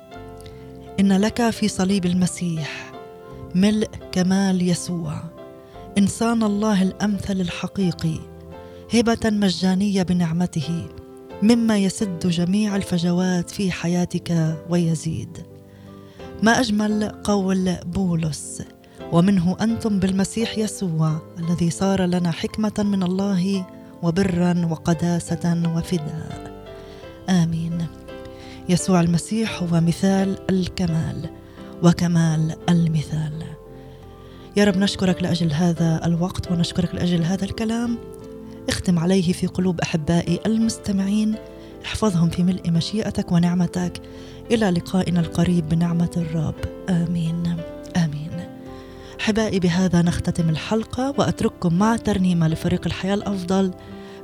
إن 1.01 1.13
لك 1.13 1.51
في 1.51 1.69
صليب 1.69 2.07
المسيح 2.07 2.93
ملء 3.55 3.89
كمال 4.13 4.69
يسوع 4.69 5.23
إنسان 5.99 6.43
الله 6.43 6.83
الأمثل 6.83 7.41
الحقيقي 7.41 8.19
هبة 8.95 9.31
مجانية 9.31 10.03
بنعمته. 10.03 10.89
مما 11.43 11.79
يسد 11.79 12.27
جميع 12.27 12.77
الفجوات 12.77 13.51
في 13.51 13.73
حياتك 13.73 14.57
ويزيد. 14.71 15.39
ما 16.43 16.61
أجمل 16.61 17.09
قول 17.09 17.77
بولس 17.87 18.63
ومنه 19.13 19.57
أنتم 19.61 19.99
بالمسيح 19.99 20.59
يسوع 20.59 21.19
الذي 21.39 21.71
صار 21.71 22.05
لنا 22.05 22.31
حكمة 22.31 22.73
من 22.79 23.03
الله 23.03 23.67
وبرا 24.03 24.67
وقداسة 24.71 25.63
وفداء. 25.77 26.65
آمين. 27.29 27.87
يسوع 28.69 29.01
المسيح 29.01 29.63
هو 29.63 29.81
مثال 29.81 30.39
الكمال 30.51 31.31
وكمال 31.83 32.57
المثال. 32.69 33.43
يا 34.57 34.65
رب 34.65 34.77
نشكرك 34.77 35.23
لأجل 35.23 35.53
هذا 35.53 36.01
الوقت 36.05 36.51
ونشكرك 36.51 36.95
لأجل 36.95 37.23
هذا 37.23 37.45
الكلام. 37.45 37.99
اختم 38.69 38.99
عليه 38.99 39.33
في 39.33 39.47
قلوب 39.47 39.81
أحبائي 39.81 40.41
المستمعين. 40.47 41.35
احفظهم 41.85 42.29
في 42.29 42.43
ملء 42.43 42.71
مشيئتك 42.71 43.33
ونعمتك. 43.33 44.01
إلى 44.51 44.71
لقائنا 44.71 45.21
القريب 45.21 45.69
بنعمة 45.69 46.11
الرب. 46.17 46.55
آمين. 46.89 47.57
آمين. 47.97 48.31
أحبائي 49.21 49.61
بهذا 49.61 50.03
نختتم 50.03 50.49
الحلقة 50.49 51.15
وأترككم 51.19 51.75
مع 51.75 51.97
ترنيمة 51.97 52.49
لفريق 52.49 52.87
الحياة 52.87 53.15
الأفضل 53.15 53.75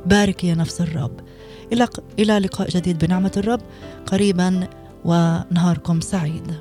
بارك 0.07 0.45
يا 0.45 0.55
نفس 0.55 0.81
الرب. 0.81 1.21
إلى 1.73 1.89
إلى 2.19 2.39
لقاء 2.39 2.69
جديد 2.69 3.05
بنعمة 3.05 3.33
الرب. 3.37 3.61
قريبا 4.07 4.69
ونهاركم 5.05 6.01
سعيد. 6.01 6.55